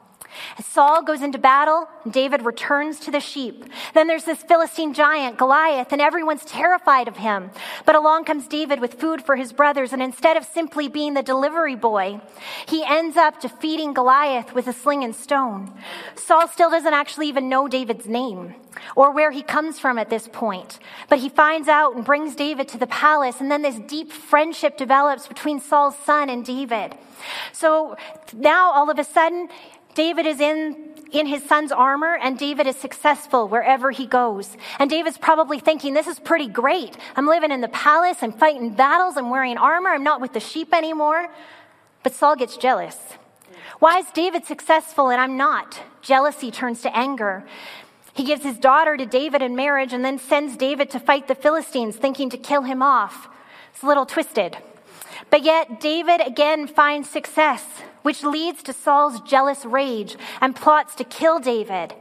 As 0.58 0.66
Saul 0.66 1.04
goes 1.04 1.22
into 1.22 1.38
battle, 1.38 1.88
and 2.04 2.14
David 2.14 2.44
returns 2.44 3.00
to 3.02 3.12
the 3.12 3.20
sheep. 3.20 3.66
Then 3.94 4.08
there's 4.08 4.24
this 4.24 4.44
Philistine 4.44 4.94
giant, 4.94 5.38
Goliath, 5.38 5.92
and 5.92 6.02
everyone's 6.02 6.46
terrified 6.46 7.08
of 7.08 7.18
him. 7.18 7.52
But 7.86 7.96
along 7.96 8.26
comes 8.26 8.48
David 8.48 8.80
with 8.80 9.00
food 9.00 9.24
for 9.24 9.36
his 9.36 9.54
brothers, 9.54 9.94
and 9.94 10.02
instead 10.02 10.38
of 10.38 10.46
simply 10.46 10.88
being 10.88 11.14
the 11.14 11.24
delivery 11.24 11.76
boy, 11.76 12.22
he 12.68 12.84
ends 12.84 13.18
up 13.18 13.42
defeating 13.42 13.94
Goliath 13.94 14.54
with 14.54 14.68
a 14.68 14.74
sling 14.74 15.04
and 15.04 15.16
stone. 15.16 15.74
Saul 16.16 16.48
still 16.48 16.70
doesn't 16.70 16.94
actually 16.94 17.28
even 17.28 17.50
know 17.50 17.68
David's 17.68 18.08
name 18.08 18.56
or 18.96 19.12
where 19.12 19.32
he 19.32 19.42
comes 19.42 19.80
from 19.80 19.98
at 19.98 20.10
this 20.10 20.28
point. 20.28 20.80
But 21.10 21.20
he 21.20 21.30
finds 21.30 21.68
out 21.68 21.96
and 21.96 22.06
brings 22.06 22.36
David 22.36 22.68
to 22.70 22.78
the 22.78 22.88
palace, 22.88 23.40
and 23.40 23.52
then 23.52 23.62
this 23.62 23.80
deep 23.80 24.12
friendship 24.12 24.78
develops 24.78 25.28
between 25.28 25.60
Saul's 25.60 25.98
son 26.06 26.30
and 26.30 26.46
David. 26.46 26.96
So 27.52 27.98
now 28.34 28.72
all 28.72 28.90
of 28.90 29.00
a 29.00 29.04
sudden, 29.04 29.50
David 29.98 30.28
is 30.28 30.40
in, 30.40 30.94
in 31.12 31.26
his 31.26 31.44
son's 31.44 31.72
armor 31.72 32.20
and 32.22 32.38
David 32.38 32.68
is 32.68 32.76
successful 32.76 33.48
wherever 33.48 33.90
he 33.90 34.06
goes. 34.06 34.56
And 34.78 34.92
David's 34.92 35.18
probably 35.18 35.58
thinking, 35.58 35.96
this 35.96 36.06
is 36.06 36.20
pretty 36.20 36.46
great. 36.46 36.96
I'm 37.16 37.26
living 37.26 37.50
in 37.50 37.62
the 37.62 37.68
palace, 37.68 38.20
I'm 38.22 38.32
fighting 38.32 38.76
battles, 38.76 39.18
I'm 39.18 39.32
wearing 39.32 39.58
armor, 39.58 39.90
I'm 39.90 40.04
not 40.04 40.22
with 40.22 40.34
the 40.34 40.40
sheep 40.40 40.72
anymore. 40.72 41.30
But 42.04 42.14
Saul 42.14 42.36
gets 42.36 42.58
jealous. 42.58 42.96
Why 43.80 43.98
is 43.98 44.06
David 44.14 44.46
successful 44.46 45.10
and 45.10 45.20
I'm 45.20 45.36
not? 45.36 45.80
Jealousy 46.04 46.52
turns 46.52 46.84
to 46.84 46.96
anger. 46.96 47.44
He 48.14 48.24
gives 48.24 48.44
his 48.44 48.60
daughter 48.60 48.98
to 48.98 49.06
David 49.08 49.42
in 49.42 49.56
marriage 49.56 49.94
and 49.94 50.06
then 50.06 50.20
sends 50.20 50.58
David 50.58 50.92
to 50.92 51.00
fight 51.00 51.28
the 51.28 51.34
Philistines, 51.34 51.96
thinking 51.96 52.30
to 52.30 52.38
kill 52.38 52.62
him 52.62 52.84
off. 52.84 53.28
It's 53.74 53.82
a 53.82 53.88
little 53.88 54.06
twisted. 54.06 54.58
But 55.32 55.42
yet, 55.42 55.82
David 55.82 56.22
again 56.22 56.68
finds 56.68 57.10
success 57.10 57.64
which 58.08 58.24
leads 58.24 58.64
to 58.64 58.72
Saul's 58.72 59.20
jealous 59.20 59.66
rage 59.66 60.16
and 60.40 60.56
plots 60.56 60.96
to 60.96 61.04
kill 61.04 61.40
David. 61.40 61.94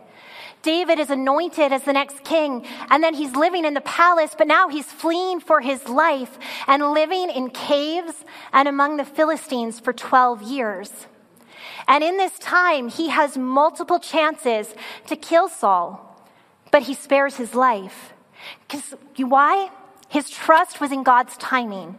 David 0.62 1.01
is 1.01 1.11
anointed 1.11 1.73
as 1.73 1.83
the 1.83 1.92
next 1.92 2.23
king, 2.23 2.64
and 2.90 3.03
then 3.03 3.14
he's 3.14 3.35
living 3.35 3.64
in 3.64 3.75
the 3.75 3.81
palace, 3.81 4.33
but 4.38 4.47
now 4.47 4.69
he's 4.69 4.87
fleeing 4.87 5.40
for 5.40 5.61
his 5.61 5.88
life 5.88 6.38
and 6.69 6.92
living 6.92 7.29
in 7.29 7.51
caves 7.51 8.25
and 8.53 8.69
among 8.69 8.99
the 8.99 9.05
Philistines 9.05 9.81
for 9.81 9.92
12 9.92 10.42
years. 10.42 11.09
And 11.88 12.05
in 12.05 12.19
this 12.19 12.38
time, 12.38 12.87
he 12.88 13.09
has 13.09 13.37
multiple 13.37 13.99
chances 13.99 14.77
to 15.09 15.16
kill 15.16 15.49
Saul, 15.49 15.90
but 16.71 16.83
he 16.83 16.95
spares 16.95 17.35
his 17.35 17.53
life. 17.57 18.12
Because 18.61 18.95
why? 19.16 19.71
His 20.09 20.31
trust 20.31 20.81
was 20.81 20.92
in 20.92 21.03
God's 21.03 21.37
timing 21.37 21.99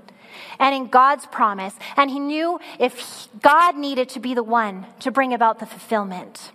and 0.60 0.76
in 0.76 0.88
God's 0.88 1.26
promise. 1.28 1.76
And 1.96 2.10
he 2.10 2.20
knew 2.20 2.60
if 2.80 3.30
God 3.42 3.78
needed 3.78 4.10
to 4.10 4.20
be 4.20 4.34
the 4.34 4.44
one 4.44 4.86
to 5.00 5.12
bring 5.12 5.34
about 5.34 5.60
the 5.60 5.66
fulfillment. 5.66 6.52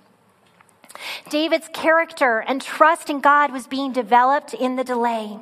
David's 1.31 1.69
character 1.73 2.45
and 2.47 2.61
trust 2.61 3.11
in 3.11 3.21
God 3.21 3.53
was 3.53 3.67
being 3.67 3.93
developed 3.93 4.55
in 4.55 4.77
the 4.77 4.85
delay. 4.85 5.39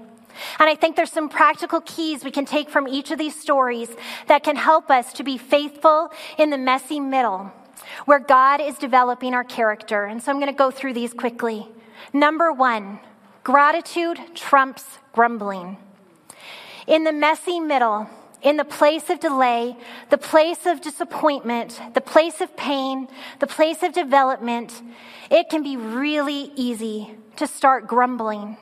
And 0.58 0.70
I 0.70 0.74
think 0.74 0.96
there's 0.96 1.12
some 1.12 1.28
practical 1.28 1.80
keys 1.80 2.24
we 2.24 2.30
can 2.30 2.44
take 2.44 2.70
from 2.70 2.88
each 2.88 3.10
of 3.10 3.18
these 3.18 3.38
stories 3.38 3.90
that 4.26 4.42
can 4.42 4.56
help 4.56 4.90
us 4.90 5.12
to 5.14 5.24
be 5.24 5.36
faithful 5.36 6.10
in 6.38 6.50
the 6.50 6.58
messy 6.58 7.00
middle 7.00 7.52
where 8.04 8.18
God 8.18 8.60
is 8.60 8.76
developing 8.78 9.34
our 9.34 9.44
character. 9.44 10.04
And 10.04 10.22
so 10.22 10.30
I'm 10.30 10.38
going 10.38 10.52
to 10.52 10.56
go 10.56 10.70
through 10.70 10.94
these 10.94 11.12
quickly. 11.12 11.68
Number 12.12 12.52
one, 12.52 13.00
gratitude 13.44 14.18
trumps 14.34 14.98
grumbling. 15.12 15.76
In 16.86 17.04
the 17.04 17.12
messy 17.12 17.60
middle, 17.60 18.08
in 18.42 18.56
the 18.56 18.64
place 18.64 19.10
of 19.10 19.20
delay, 19.20 19.76
the 20.08 20.18
place 20.18 20.66
of 20.66 20.80
disappointment, 20.80 21.80
the 21.94 22.00
place 22.00 22.40
of 22.40 22.56
pain, 22.56 23.08
the 23.38 23.46
place 23.46 23.82
of 23.82 23.92
development, 23.92 24.82
it 25.30 25.48
can 25.48 25.62
be 25.62 25.76
really 25.76 26.52
easy 26.56 27.14
to 27.36 27.46
start 27.46 27.86
grumbling, 27.86 28.56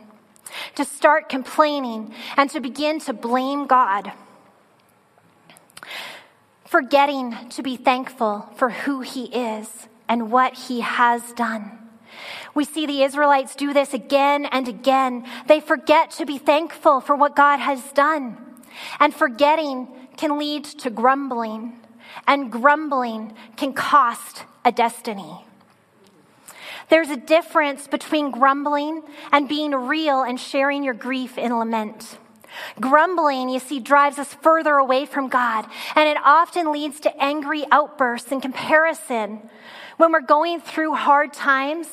to 0.74 0.84
start 0.84 1.28
complaining, 1.28 2.14
and 2.36 2.50
to 2.50 2.60
begin 2.60 3.00
to 3.00 3.12
blame 3.12 3.66
God. 3.66 4.12
Forgetting 6.66 7.36
to 7.50 7.62
be 7.62 7.76
thankful 7.76 8.48
for 8.56 8.70
who 8.70 9.00
He 9.00 9.24
is 9.26 9.88
and 10.08 10.30
what 10.30 10.54
He 10.54 10.80
has 10.80 11.32
done. 11.32 11.78
We 12.54 12.64
see 12.64 12.86
the 12.86 13.02
Israelites 13.02 13.54
do 13.54 13.72
this 13.72 13.94
again 13.94 14.44
and 14.46 14.66
again. 14.66 15.24
They 15.46 15.60
forget 15.60 16.10
to 16.12 16.26
be 16.26 16.38
thankful 16.38 17.00
for 17.00 17.14
what 17.14 17.36
God 17.36 17.58
has 17.58 17.92
done. 17.92 18.47
And 19.00 19.14
forgetting 19.14 19.88
can 20.16 20.38
lead 20.38 20.64
to 20.64 20.90
grumbling, 20.90 21.78
and 22.26 22.50
grumbling 22.50 23.34
can 23.56 23.72
cost 23.72 24.44
a 24.64 24.72
destiny. 24.72 25.44
There's 26.88 27.10
a 27.10 27.16
difference 27.16 27.86
between 27.86 28.30
grumbling 28.30 29.02
and 29.30 29.48
being 29.48 29.72
real 29.74 30.22
and 30.22 30.40
sharing 30.40 30.82
your 30.82 30.94
grief 30.94 31.36
in 31.36 31.56
lament. 31.56 32.18
Grumbling, 32.80 33.48
you 33.48 33.58
see, 33.58 33.80
drives 33.80 34.18
us 34.18 34.34
further 34.34 34.74
away 34.74 35.06
from 35.06 35.28
God, 35.28 35.66
and 35.94 36.08
it 36.08 36.16
often 36.24 36.72
leads 36.72 37.00
to 37.00 37.22
angry 37.22 37.64
outbursts 37.70 38.32
and 38.32 38.42
comparison. 38.42 39.48
When 39.96 40.12
we're 40.12 40.20
going 40.20 40.60
through 40.60 40.94
hard 40.94 41.32
times, 41.32 41.88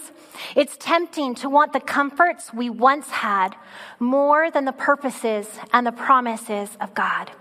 it's 0.55 0.77
tempting 0.77 1.35
to 1.35 1.49
want 1.49 1.73
the 1.73 1.79
comforts 1.79 2.53
we 2.53 2.69
once 2.69 3.09
had 3.09 3.55
more 3.99 4.51
than 4.51 4.65
the 4.65 4.71
purposes 4.71 5.47
and 5.73 5.87
the 5.87 5.91
promises 5.91 6.77
of 6.79 6.93
God. 6.93 7.31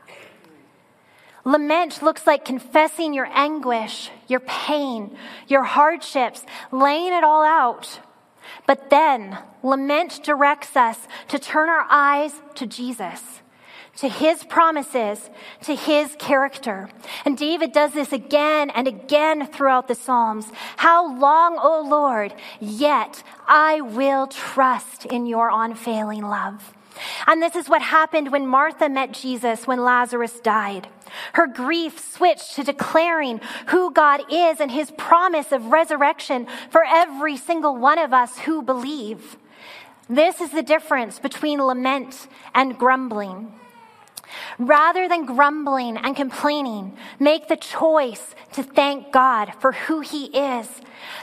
Lament 1.45 2.03
looks 2.03 2.27
like 2.27 2.45
confessing 2.45 3.13
your 3.13 3.29
anguish, 3.31 4.11
your 4.27 4.41
pain, 4.41 5.15
your 5.47 5.63
hardships, 5.63 6.43
laying 6.73 7.13
it 7.13 7.23
all 7.23 7.45
out. 7.45 8.01
But 8.67 8.91
then 8.91 9.39
lament 9.63 10.21
directs 10.23 10.77
us 10.77 11.09
to 11.29 11.39
turn 11.39 11.69
our 11.69 11.87
eyes 11.91 12.41
to 12.57 12.67
Jesus 12.67 13.43
to 13.97 14.09
his 14.09 14.45
promises, 14.45 15.31
to 15.63 15.75
his 15.75 16.17
character. 16.19 16.89
And 17.25 17.39
David 17.39 17.73
does 17.73 17.93
this 17.93 18.13
again 18.13 18.71
and 18.71 18.89
again 18.89 19.47
throughout 19.47 19.89
the 19.89 19.95
Psalms. 19.95 20.51
How 20.79 21.17
long, 21.17 21.59
O 21.61 21.85
Lord, 21.89 22.35
yet 22.61 23.23
I 23.47 23.81
will 23.81 24.27
trust 24.27 25.07
in 25.07 25.27
your 25.27 25.51
unfailing 25.53 26.23
love. 26.23 26.74
And 27.27 27.43
this 27.43 27.57
is 27.57 27.69
what 27.69 27.83
happened 27.83 28.31
when 28.31 28.47
Martha 28.47 28.89
met 28.89 29.13
Jesus 29.13 29.67
when 29.67 29.83
Lazarus 29.83 30.41
died. 30.41 30.89
Her 31.35 31.47
grief 31.47 31.99
switched 31.99 32.55
to 32.55 32.65
declaring 32.65 33.41
who 33.69 33.93
God 33.93 34.23
is 34.31 34.61
and 34.61 34.71
his 34.71 34.91
promise 34.93 35.53
of 35.53 35.67
resurrection 35.67 36.47
for 36.71 36.85
every 36.85 37.37
single 37.37 37.77
one 37.77 37.99
of 37.99 38.13
us 38.13 38.39
who 38.39 38.63
believe. 38.63 39.37
This 40.09 40.41
is 40.41 40.51
the 40.51 40.63
difference 40.63 41.19
between 41.19 41.61
lament 41.61 42.29
and 42.55 42.79
grumbling. 42.79 43.53
Rather 44.59 45.09
than 45.09 45.27
grumbling 45.27 45.97
and 45.97 46.17
complaining, 46.17 46.97
make 47.19 47.49
the 47.49 47.57
choice 47.57 48.35
to 48.53 48.63
thank 48.63 49.13
God 49.13 49.53
for 49.61 49.73
who 49.73 50.01
He 50.01 50.27
is, 50.27 50.69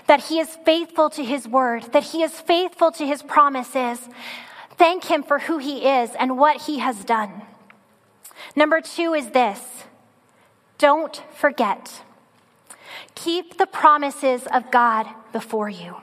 that 0.08 0.24
He 0.24 0.40
is 0.40 0.58
faithful 0.66 1.10
to 1.12 1.24
His 1.24 1.48
word, 1.48 1.84
that 1.94 2.04
He 2.04 2.24
is 2.24 2.40
faithful 2.40 2.92
to 2.94 3.06
His 3.06 3.22
promises. 3.22 4.00
Thank 4.82 5.04
Him 5.04 5.22
for 5.22 5.38
who 5.38 5.60
He 5.60 5.88
is 5.88 6.10
and 6.18 6.40
what 6.40 6.64
He 6.64 6.80
has 6.80 7.06
done. 7.06 7.44
Number 8.56 8.82
two 8.82 9.14
is 9.14 9.30
this 9.30 9.62
don't 10.80 11.22
forget. 11.36 12.02
Keep 13.14 13.60
the 13.60 13.68
promises 13.68 14.48
of 14.52 14.72
God 14.72 15.06
before 15.32 15.70
you. 15.70 15.98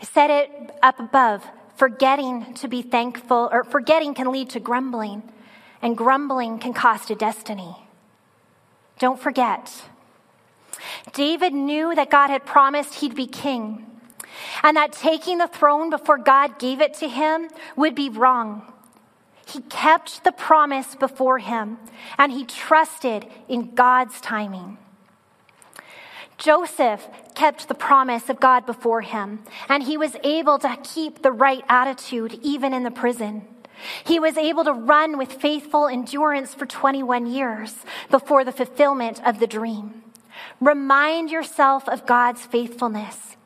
I 0.00 0.04
said 0.04 0.30
it 0.30 0.70
up 0.84 1.00
above. 1.00 1.44
Forgetting 1.74 2.54
to 2.54 2.68
be 2.68 2.80
thankful, 2.80 3.48
or 3.50 3.64
forgetting 3.64 4.14
can 4.14 4.30
lead 4.30 4.48
to 4.50 4.60
grumbling, 4.60 5.24
and 5.82 5.96
grumbling 5.96 6.60
can 6.60 6.72
cost 6.72 7.10
a 7.10 7.16
destiny. 7.16 7.74
Don't 9.00 9.18
forget. 9.18 9.82
David 11.12 11.52
knew 11.52 11.92
that 11.96 12.08
God 12.08 12.30
had 12.30 12.46
promised 12.46 13.00
he'd 13.00 13.16
be 13.16 13.26
king, 13.26 13.91
and 14.62 14.76
that 14.76 14.92
taking 14.92 15.38
the 15.38 15.48
throne 15.48 15.90
before 15.90 16.18
God 16.18 16.58
gave 16.58 16.80
it 16.80 16.94
to 16.94 17.08
him 17.08 17.48
would 17.76 17.94
be 17.94 18.08
wrong. 18.08 18.62
He 19.46 19.60
kept 19.62 20.24
the 20.24 20.32
promise 20.32 20.94
before 20.94 21.38
him, 21.38 21.78
and 22.16 22.32
he 22.32 22.44
trusted 22.44 23.26
in 23.48 23.74
God's 23.74 24.20
timing. 24.20 24.78
Joseph 26.38 27.06
kept 27.34 27.68
the 27.68 27.74
promise 27.74 28.28
of 28.28 28.40
God 28.40 28.66
before 28.66 29.02
him, 29.02 29.44
and 29.68 29.82
he 29.82 29.96
was 29.96 30.16
able 30.24 30.58
to 30.58 30.76
keep 30.82 31.22
the 31.22 31.32
right 31.32 31.64
attitude 31.68 32.38
even 32.42 32.72
in 32.72 32.82
the 32.82 32.90
prison. 32.90 33.46
He 34.04 34.18
was 34.18 34.36
able 34.36 34.64
to 34.64 34.72
run 34.72 35.18
with 35.18 35.32
faithful 35.32 35.86
endurance 35.86 36.54
for 36.54 36.66
21 36.66 37.26
years 37.26 37.74
before 38.10 38.44
the 38.44 38.52
fulfillment 38.52 39.24
of 39.26 39.38
the 39.38 39.46
dream. 39.46 40.02
Remind 40.60 41.30
yourself 41.30 41.88
of 41.88 42.06
God's 42.06 42.44
faithfulness. 42.46 43.36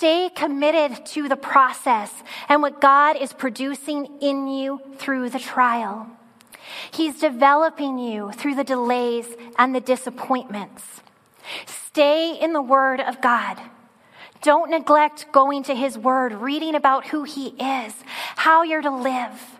Stay 0.00 0.30
committed 0.34 1.04
to 1.04 1.28
the 1.28 1.36
process 1.36 2.10
and 2.48 2.62
what 2.62 2.80
God 2.80 3.18
is 3.18 3.34
producing 3.34 4.08
in 4.22 4.48
you 4.48 4.80
through 4.96 5.28
the 5.28 5.38
trial. 5.38 6.06
He's 6.90 7.20
developing 7.20 7.98
you 7.98 8.32
through 8.32 8.54
the 8.54 8.64
delays 8.64 9.26
and 9.58 9.74
the 9.74 9.80
disappointments. 9.80 11.02
Stay 11.66 12.34
in 12.34 12.54
the 12.54 12.62
Word 12.62 13.00
of 13.00 13.20
God. 13.20 13.60
Don't 14.40 14.70
neglect 14.70 15.26
going 15.32 15.64
to 15.64 15.74
His 15.74 15.98
Word, 15.98 16.32
reading 16.32 16.74
about 16.74 17.08
who 17.08 17.24
He 17.24 17.48
is, 17.48 17.92
how 18.36 18.62
you're 18.62 18.80
to 18.80 18.90
live. 18.90 19.58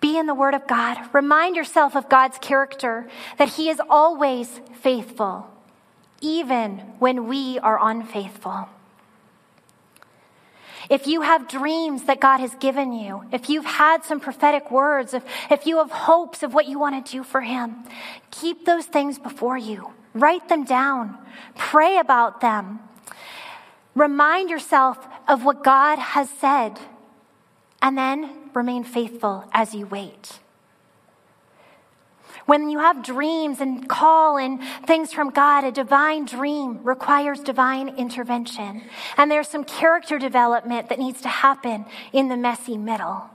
Be 0.00 0.16
in 0.16 0.24
the 0.24 0.34
Word 0.34 0.54
of 0.54 0.66
God. 0.66 0.96
Remind 1.12 1.56
yourself 1.56 1.94
of 1.94 2.08
God's 2.08 2.38
character, 2.38 3.06
that 3.36 3.50
He 3.50 3.68
is 3.68 3.82
always 3.90 4.62
faithful, 4.80 5.46
even 6.20 6.78
when 6.98 7.28
we 7.28 7.58
are 7.58 7.78
unfaithful. 7.80 8.68
If 10.88 11.06
you 11.06 11.20
have 11.20 11.46
dreams 11.46 12.04
that 12.04 12.20
God 12.20 12.38
has 12.40 12.54
given 12.56 12.92
you, 12.92 13.22
if 13.32 13.48
you've 13.48 13.64
had 13.64 14.04
some 14.04 14.18
prophetic 14.18 14.70
words, 14.70 15.14
if, 15.14 15.24
if 15.50 15.66
you 15.66 15.78
have 15.78 15.90
hopes 15.90 16.42
of 16.42 16.52
what 16.52 16.66
you 16.66 16.78
want 16.78 17.06
to 17.06 17.12
do 17.12 17.22
for 17.22 17.40
Him, 17.40 17.76
keep 18.30 18.64
those 18.64 18.86
things 18.86 19.18
before 19.18 19.56
you. 19.56 19.92
Write 20.14 20.48
them 20.48 20.64
down. 20.64 21.16
Pray 21.54 21.98
about 21.98 22.40
them. 22.40 22.80
Remind 23.94 24.50
yourself 24.50 24.98
of 25.28 25.44
what 25.44 25.62
God 25.62 25.98
has 25.98 26.28
said, 26.28 26.78
and 27.80 27.96
then 27.96 28.30
remain 28.52 28.82
faithful 28.82 29.44
as 29.52 29.74
you 29.74 29.86
wait. 29.86 30.40
When 32.50 32.68
you 32.68 32.80
have 32.80 33.04
dreams 33.04 33.60
and 33.60 33.88
call 33.88 34.36
and 34.36 34.60
things 34.84 35.12
from 35.12 35.30
God, 35.30 35.62
a 35.62 35.70
divine 35.70 36.24
dream 36.24 36.80
requires 36.82 37.38
divine 37.38 37.90
intervention. 37.90 38.82
And 39.16 39.30
there's 39.30 39.46
some 39.46 39.62
character 39.62 40.18
development 40.18 40.88
that 40.88 40.98
needs 40.98 41.20
to 41.20 41.28
happen 41.28 41.84
in 42.12 42.26
the 42.26 42.36
messy 42.36 42.76
middle. 42.76 43.30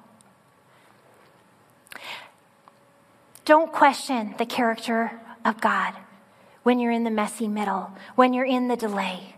Don't 3.46 3.72
question 3.72 4.36
the 4.38 4.46
character 4.46 5.18
of 5.46 5.62
God 5.62 5.94
when 6.64 6.80
you're 6.80 6.92
in 6.92 7.06
the 7.06 7.10
messy 7.10 7.48
middle, 7.48 7.92
when 8.16 8.34
you're 8.34 8.44
in 8.44 8.68
the 8.68 8.76
delay. 8.76 9.38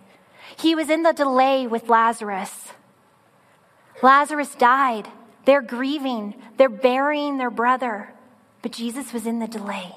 He 0.57 0.73
was 0.73 0.89
in 0.89 1.03
the 1.03 1.13
delay 1.13 1.67
with 1.67 1.87
Lazarus. 1.87 2.69
Lazarus 4.01 4.55
died. 4.55 5.07
They're 5.45 5.61
grieving, 5.61 6.33
they're 6.57 6.67
burying 6.67 7.37
their 7.37 7.51
brother. 7.51 8.11
But 8.61 8.71
Jesus 8.71 9.13
was 9.13 9.25
in 9.25 9.39
the 9.39 9.47
delay. 9.47 9.95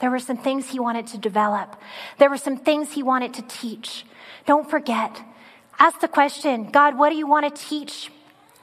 There 0.00 0.10
were 0.10 0.18
some 0.18 0.36
things 0.36 0.70
he 0.70 0.78
wanted 0.78 1.06
to 1.08 1.18
develop, 1.18 1.76
there 2.18 2.30
were 2.30 2.36
some 2.36 2.56
things 2.56 2.92
he 2.92 3.02
wanted 3.02 3.34
to 3.34 3.42
teach. 3.42 4.04
Don't 4.46 4.70
forget. 4.70 5.22
Ask 5.78 6.00
the 6.00 6.08
question 6.08 6.70
God, 6.70 6.98
what 6.98 7.10
do 7.10 7.16
you 7.16 7.26
want 7.26 7.54
to 7.54 7.62
teach? 7.68 8.10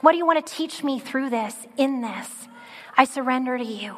What 0.00 0.12
do 0.12 0.18
you 0.18 0.26
want 0.26 0.44
to 0.44 0.52
teach 0.54 0.84
me 0.84 0.98
through 0.98 1.30
this, 1.30 1.66
in 1.76 2.02
this? 2.02 2.28
I 2.96 3.04
surrender 3.04 3.56
to 3.56 3.64
you. 3.64 3.96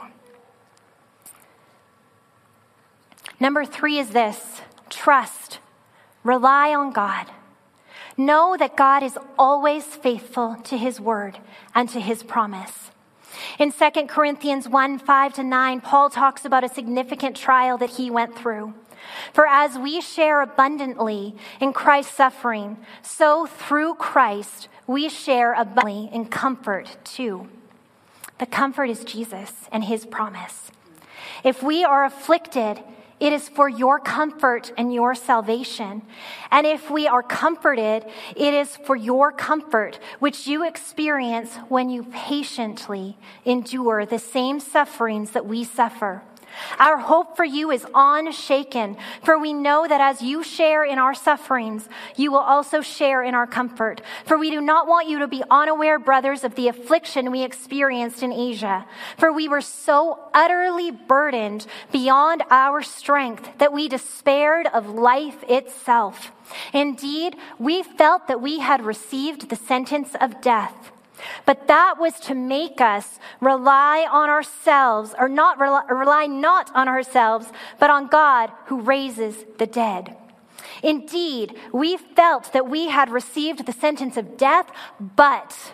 Number 3.40 3.64
three 3.64 3.98
is 3.98 4.11
this 4.11 4.62
trust, 4.90 5.59
rely 6.24 6.74
on 6.74 6.92
God. 6.92 7.27
Know 8.16 8.57
that 8.59 8.77
God 8.77 9.03
is 9.03 9.16
always 9.38 9.85
faithful 9.85 10.57
to 10.64 10.77
his 10.77 11.01
word 11.01 11.38
and 11.74 11.88
to 11.90 12.01
his 12.01 12.22
promise. 12.22 12.90
In 13.59 13.72
2 13.72 13.90
Corinthians 14.07 14.68
1 14.68 14.98
5 14.98 15.35
to 15.35 15.42
9, 15.42 15.81
Paul 15.81 16.11
talks 16.11 16.44
about 16.44 16.64
a 16.64 16.68
significant 16.68 17.37
trial 17.37 17.79
that 17.79 17.90
he 17.90 18.11
went 18.11 18.37
through. 18.37 18.74
For 19.33 19.46
as 19.46 19.79
we 19.79 20.01
share 20.01 20.42
abundantly 20.42 21.37
in 21.61 21.72
Christ's 21.72 22.14
suffering, 22.14 22.79
so 23.03 23.46
through 23.46 23.94
Christ 23.94 24.68
we 24.87 25.09
share 25.09 25.53
abundantly 25.53 26.11
in 26.12 26.27
comfort 26.27 26.96
too. 27.05 27.48
The 28.38 28.46
comfort 28.46 28.90
is 28.90 29.05
Jesus 29.05 29.53
and 29.72 29.85
his 29.85 30.07
promise. 30.07 30.70
If 31.44 31.62
we 31.62 31.85
are 31.85 32.05
afflicted, 32.05 32.83
it 33.21 33.33
is 33.33 33.49
for 33.49 33.69
your 33.69 33.99
comfort 33.99 34.73
and 34.77 34.93
your 34.93 35.15
salvation. 35.15 36.03
And 36.51 36.67
if 36.67 36.91
we 36.91 37.07
are 37.09 37.23
comforted, 37.23 38.05
it 38.37 38.55
is 38.55 38.77
for 38.77 38.97
your 38.97 39.33
comfort, 39.33 39.99
which 40.19 40.47
you 40.47 40.67
experience 40.67 41.57
when 41.69 41.91
you 41.91 42.05
patiently 42.05 43.17
endure 43.45 44.07
the 44.07 44.19
same 44.19 44.61
sufferings 44.61 45.33
that 45.33 45.47
we 45.47 45.65
suffer. 45.65 46.23
Our 46.79 46.99
hope 46.99 47.37
for 47.37 47.44
you 47.44 47.71
is 47.71 47.87
unshaken, 47.94 48.97
for 49.23 49.38
we 49.38 49.53
know 49.53 49.87
that 49.87 50.01
as 50.01 50.23
you 50.23 50.42
share 50.42 50.85
in 50.85 50.99
our 50.99 51.14
sufferings, 51.14 51.88
you 52.16 52.31
will 52.31 52.38
also 52.38 52.81
share 52.81 53.23
in 53.23 53.35
our 53.35 53.47
comfort. 53.47 54.01
For 54.27 54.38
we 54.38 54.51
do 54.51 54.61
not 54.61 54.87
want 54.87 55.09
you 55.09 55.18
to 55.21 55.29
be 55.29 55.42
unaware, 55.51 55.99
brothers, 55.99 56.44
of 56.44 56.55
the 56.55 56.68
affliction 56.68 57.31
we 57.31 57.42
experienced 57.42 58.23
in 58.23 58.33
Asia. 58.33 58.87
For 59.18 59.33
we 59.33 59.49
were 59.49 59.61
so 59.61 60.18
utterly 60.35 60.90
burdened 60.90 61.66
beyond 61.92 62.42
our 62.51 62.83
strength 62.83 63.59
that 63.59 63.73
we 63.73 63.88
despaired 63.88 64.66
of 64.66 64.88
life 64.88 65.42
itself. 65.49 66.33
Indeed, 66.73 67.37
we 67.59 67.83
felt 67.83 68.29
that 68.29 68.40
we 68.40 68.61
had 68.61 68.85
received 68.85 69.49
the 69.49 69.57
sentence 69.57 70.14
of 70.21 70.40
death. 70.40 70.92
But 71.47 71.67
that 71.69 71.99
was 71.99 72.21
to 72.21 72.35
make 72.35 72.81
us 72.81 73.19
rely 73.41 74.07
on 74.11 74.29
ourselves, 74.29 75.15
or 75.19 75.29
not 75.29 75.59
rely, 75.59 75.85
rely 75.89 76.27
not 76.27 76.71
on 76.75 76.89
ourselves, 76.89 77.49
but 77.79 77.91
on 77.91 78.09
God 78.09 78.51
who 78.67 78.81
raises 78.81 79.45
the 79.59 79.67
dead. 79.67 80.17
Indeed, 80.83 81.57
we 81.73 81.97
felt 81.97 82.53
that 82.53 82.69
we 82.69 82.89
had 82.89 83.11
received 83.11 83.67
the 83.67 83.73
sentence 83.73 84.17
of 84.17 84.37
death, 84.37 84.71
but 85.01 85.73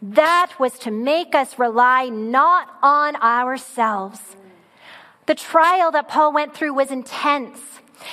that 0.00 0.52
was 0.58 0.78
to 0.80 0.90
make 0.90 1.34
us 1.34 1.58
rely 1.58 2.08
not 2.08 2.68
on 2.82 3.16
ourselves. 3.16 4.36
The 5.26 5.34
trial 5.34 5.92
that 5.92 6.08
Paul 6.08 6.32
went 6.32 6.54
through 6.54 6.74
was 6.74 6.90
intense. 6.90 7.60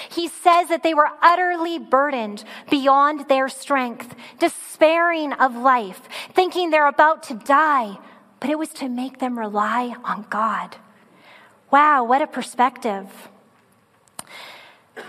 He 0.10 0.28
says 0.28 0.70
that 0.70 0.84
they 0.84 0.94
were 0.94 1.10
utterly 1.22 1.80
burdened 1.80 2.44
beyond 2.70 3.28
their 3.28 3.50
strength, 3.50 4.16
despairing 4.40 5.34
of 5.34 5.56
life, 5.56 6.02
thinking 6.34 6.70
they're 6.70 6.88
about 6.88 7.24
to 7.24 7.34
die, 7.34 7.98
but 8.40 8.50
it 8.50 8.58
was 8.58 8.70
to 8.70 8.90
make 8.90 9.20
them 9.20 9.38
rely 9.38 9.96
on 10.04 10.26
God. 10.30 10.78
Wow, 11.72 12.04
what 12.04 12.22
a 12.22 12.28
perspective. 12.28 13.30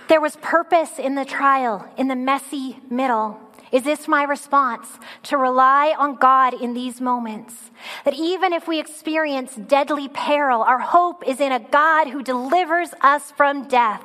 There 0.08 0.20
was 0.20 0.36
purpose 0.36 0.98
in 0.98 1.14
the 1.14 1.24
trial, 1.24 1.88
in 1.96 2.08
the 2.08 2.16
messy 2.16 2.78
middle. 2.90 3.40
Is 3.72 3.84
this 3.84 4.08
my 4.08 4.24
response 4.24 4.88
to 5.24 5.36
rely 5.36 5.94
on 5.96 6.16
God 6.16 6.54
in 6.54 6.74
these 6.74 7.00
moments? 7.00 7.70
That 8.04 8.14
even 8.14 8.52
if 8.52 8.66
we 8.66 8.80
experience 8.80 9.54
deadly 9.54 10.08
peril, 10.08 10.62
our 10.62 10.80
hope 10.80 11.26
is 11.26 11.40
in 11.40 11.52
a 11.52 11.60
God 11.60 12.08
who 12.08 12.22
delivers 12.22 12.90
us 13.00 13.30
from 13.30 13.68
death. 13.68 14.04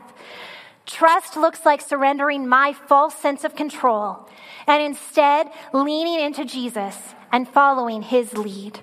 Trust 0.85 1.35
looks 1.35 1.65
like 1.65 1.81
surrendering 1.81 2.47
my 2.47 2.73
false 2.73 3.15
sense 3.15 3.43
of 3.43 3.55
control 3.55 4.29
and 4.67 4.81
instead 4.81 5.51
leaning 5.73 6.19
into 6.19 6.45
Jesus 6.45 6.97
and 7.31 7.47
following 7.47 8.03
his 8.03 8.33
lead. 8.33 8.79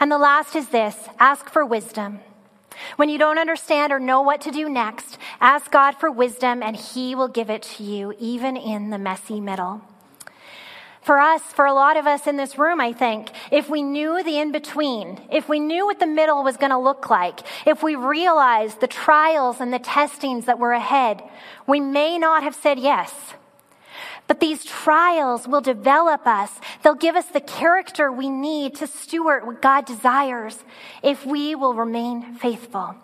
And 0.00 0.10
the 0.10 0.18
last 0.18 0.56
is 0.56 0.68
this 0.68 0.96
ask 1.18 1.48
for 1.48 1.64
wisdom. 1.64 2.20
When 2.96 3.08
you 3.08 3.18
don't 3.18 3.38
understand 3.38 3.92
or 3.92 3.98
know 3.98 4.20
what 4.20 4.40
to 4.42 4.50
do 4.50 4.68
next, 4.68 5.18
ask 5.40 5.70
God 5.70 5.92
for 5.92 6.10
wisdom 6.10 6.62
and 6.62 6.76
he 6.76 7.14
will 7.14 7.28
give 7.28 7.50
it 7.50 7.62
to 7.62 7.82
you, 7.82 8.14
even 8.18 8.56
in 8.56 8.90
the 8.90 8.98
messy 8.98 9.40
middle. 9.40 9.82
For 11.08 11.18
us, 11.18 11.40
for 11.40 11.64
a 11.64 11.72
lot 11.72 11.96
of 11.96 12.06
us 12.06 12.26
in 12.26 12.36
this 12.36 12.58
room, 12.58 12.82
I 12.82 12.92
think, 12.92 13.30
if 13.50 13.70
we 13.70 13.82
knew 13.82 14.22
the 14.22 14.38
in 14.38 14.52
between, 14.52 15.18
if 15.32 15.48
we 15.48 15.58
knew 15.58 15.86
what 15.86 16.00
the 16.00 16.06
middle 16.06 16.44
was 16.44 16.58
going 16.58 16.70
to 16.70 16.76
look 16.76 17.08
like, 17.08 17.40
if 17.66 17.82
we 17.82 17.94
realized 17.94 18.82
the 18.82 18.88
trials 18.88 19.58
and 19.58 19.72
the 19.72 19.78
testings 19.78 20.44
that 20.44 20.58
were 20.58 20.72
ahead, 20.72 21.22
we 21.66 21.80
may 21.80 22.18
not 22.18 22.42
have 22.42 22.54
said 22.54 22.78
yes. 22.78 23.32
But 24.26 24.40
these 24.40 24.66
trials 24.66 25.48
will 25.48 25.62
develop 25.62 26.26
us. 26.26 26.60
They'll 26.82 26.94
give 26.94 27.16
us 27.16 27.28
the 27.28 27.40
character 27.40 28.12
we 28.12 28.28
need 28.28 28.74
to 28.74 28.86
steward 28.86 29.46
what 29.46 29.62
God 29.62 29.86
desires 29.86 30.62
if 31.02 31.24
we 31.24 31.54
will 31.54 31.72
remain 31.72 32.34
faithful. 32.34 32.96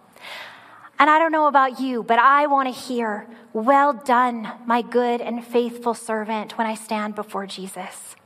And 0.98 1.10
I 1.10 1.18
don't 1.18 1.32
know 1.32 1.46
about 1.46 1.80
you, 1.80 2.02
but 2.02 2.18
I 2.18 2.46
want 2.46 2.72
to 2.72 2.80
hear, 2.80 3.26
Well 3.52 3.92
done, 3.92 4.50
my 4.66 4.82
good 4.82 5.20
and 5.20 5.44
faithful 5.44 5.94
servant, 5.94 6.56
when 6.56 6.66
I 6.66 6.74
stand 6.74 7.14
before 7.14 7.46
Jesus. 7.46 8.16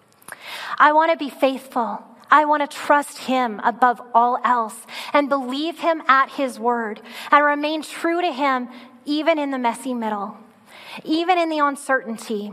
I 0.79 0.93
want 0.93 1.11
to 1.13 1.17
be 1.17 1.31
faithful. 1.31 2.05
I 2.31 2.45
want 2.45 2.69
to 2.69 2.77
trust 2.77 3.19
him 3.19 3.61
above 3.65 4.03
all 4.15 4.39
else 4.45 4.77
and 5.13 5.29
believe 5.29 5.79
him 5.79 6.03
at 6.09 6.33
his 6.33 6.59
word 6.59 7.01
and 7.31 7.45
remain 7.45 7.83
true 7.83 8.21
to 8.21 8.33
him 8.33 8.69
even 9.07 9.39
in 9.39 9.51
the 9.51 9.59
messy 9.59 9.95
middle, 9.95 10.37
even 11.05 11.39
in 11.39 11.49
the 11.49 11.59
uncertainty. 11.59 12.53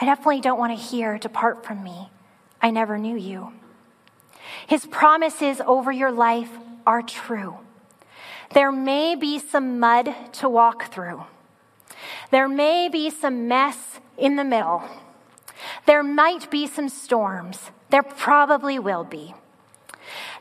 I 0.00 0.04
definitely 0.04 0.40
don't 0.40 0.58
want 0.58 0.78
to 0.78 0.82
hear, 0.82 1.18
Depart 1.18 1.66
from 1.66 1.82
me. 1.82 2.10
I 2.62 2.70
never 2.70 2.98
knew 2.98 3.16
you. 3.16 3.52
His 4.66 4.86
promises 4.86 5.60
over 5.66 5.90
your 5.90 6.12
life 6.12 6.50
are 6.86 7.02
true. 7.02 7.58
There 8.52 8.72
may 8.72 9.14
be 9.14 9.38
some 9.38 9.78
mud 9.78 10.14
to 10.34 10.48
walk 10.48 10.92
through. 10.92 11.24
There 12.30 12.48
may 12.48 12.88
be 12.88 13.10
some 13.10 13.46
mess 13.48 14.00
in 14.18 14.36
the 14.36 14.44
middle. 14.44 14.82
There 15.86 16.02
might 16.02 16.50
be 16.50 16.66
some 16.66 16.88
storms. 16.88 17.70
There 17.90 18.02
probably 18.02 18.78
will 18.78 19.04
be. 19.04 19.34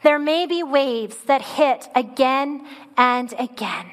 There 0.03 0.19
may 0.19 0.45
be 0.45 0.63
waves 0.63 1.17
that 1.25 1.41
hit 1.41 1.89
again 1.95 2.65
and 2.97 3.33
again. 3.37 3.91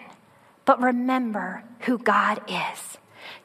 But 0.65 0.81
remember 0.81 1.65
who 1.81 1.99
God 1.99 2.41
is. 2.49 2.99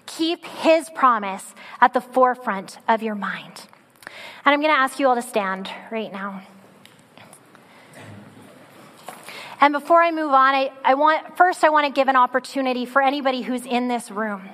Keep 0.06 0.46
his 0.46 0.90
promise 0.90 1.54
at 1.80 1.94
the 1.94 2.02
forefront 2.02 2.78
of 2.88 3.02
your 3.02 3.16
mind. 3.16 3.68
And 4.46 4.54
I'm 4.54 4.62
going 4.62 4.74
to 4.74 4.80
ask 4.80 5.00
you 5.00 5.08
all 5.08 5.16
to 5.16 5.22
stand 5.22 5.70
right 5.92 6.12
now. 6.12 6.42
And 9.62 9.74
before 9.74 10.02
I 10.02 10.12
move 10.12 10.32
on, 10.32 10.56
I, 10.56 10.72
I 10.84 10.96
want, 10.96 11.38
first, 11.38 11.64
I 11.64 11.70
want 11.70 11.86
to 11.86 11.94
give 11.94 12.08
an 12.08 12.16
opportunity 12.16 12.86
for 12.86 13.02
anybody 13.02 13.44
who's 13.44 13.66
in 13.66 13.88
this 13.88 14.10
room 14.10 14.50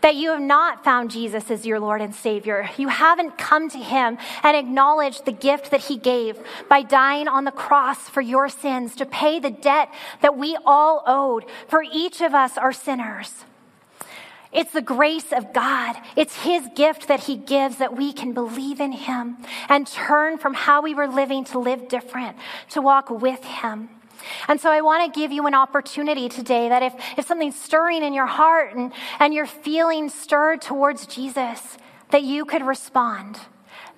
that 0.00 0.16
you 0.16 0.32
have 0.32 0.40
not 0.40 0.82
found 0.82 1.10
Jesus 1.10 1.50
as 1.50 1.64
your 1.64 1.78
Lord 1.78 2.00
and 2.00 2.14
Savior. 2.14 2.68
You 2.76 2.88
haven't 2.88 3.38
come 3.38 3.68
to 3.70 3.78
Him 3.78 4.18
and 4.42 4.56
acknowledged 4.56 5.24
the 5.24 5.32
gift 5.32 5.70
that 5.70 5.82
He 5.82 5.96
gave 5.96 6.38
by 6.68 6.82
dying 6.82 7.28
on 7.28 7.44
the 7.44 7.52
cross 7.52 8.08
for 8.08 8.20
your 8.20 8.48
sins 8.48 8.96
to 8.96 9.06
pay 9.06 9.38
the 9.38 9.50
debt 9.50 9.88
that 10.20 10.36
we 10.36 10.58
all 10.66 11.04
owed. 11.06 11.44
For 11.68 11.84
each 11.92 12.20
of 12.20 12.34
us 12.34 12.58
are 12.58 12.72
sinners. 12.72 13.44
It's 14.52 14.72
the 14.72 14.82
grace 14.82 15.32
of 15.32 15.52
God. 15.52 15.96
It's 16.16 16.42
His 16.42 16.68
gift 16.74 17.08
that 17.08 17.20
He 17.20 17.36
gives 17.36 17.76
that 17.76 17.96
we 17.96 18.12
can 18.12 18.32
believe 18.32 18.80
in 18.80 18.92
Him 18.92 19.38
and 19.68 19.86
turn 19.86 20.36
from 20.36 20.54
how 20.54 20.82
we 20.82 20.94
were 20.94 21.08
living 21.08 21.44
to 21.46 21.58
live 21.58 21.88
different, 21.88 22.36
to 22.70 22.82
walk 22.82 23.08
with 23.08 23.42
Him. 23.44 23.88
And 24.48 24.60
so 24.60 24.70
I 24.70 24.80
want 24.80 25.12
to 25.12 25.20
give 25.20 25.32
you 25.32 25.46
an 25.46 25.54
opportunity 25.54 26.28
today 26.28 26.68
that 26.68 26.82
if, 26.82 26.94
if 27.18 27.26
something's 27.26 27.58
stirring 27.58 28.02
in 28.02 28.12
your 28.12 28.26
heart 28.26 28.74
and, 28.74 28.92
and 29.18 29.32
you're 29.34 29.46
feeling 29.46 30.08
stirred 30.08 30.60
towards 30.60 31.06
Jesus, 31.06 31.78
that 32.10 32.22
you 32.22 32.44
could 32.44 32.62
respond, 32.62 33.38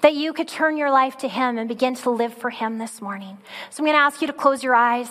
that 0.01 0.15
you 0.15 0.33
could 0.33 0.49
turn 0.49 0.77
your 0.77 0.91
life 0.91 1.17
to 1.19 1.29
Him 1.29 1.59
and 1.59 1.69
begin 1.69 1.95
to 1.97 2.11
live 2.11 2.35
for 2.35 2.51
Him 2.51 2.79
this 2.79 3.01
morning. 3.01 3.39
So 3.71 3.83
I'm 3.83 3.87
going 3.87 3.97
to 3.97 4.01
ask 4.01 4.21
you 4.21 4.27
to 4.27 4.33
close 4.33 4.63
your 4.63 4.75
eyes. 4.75 5.09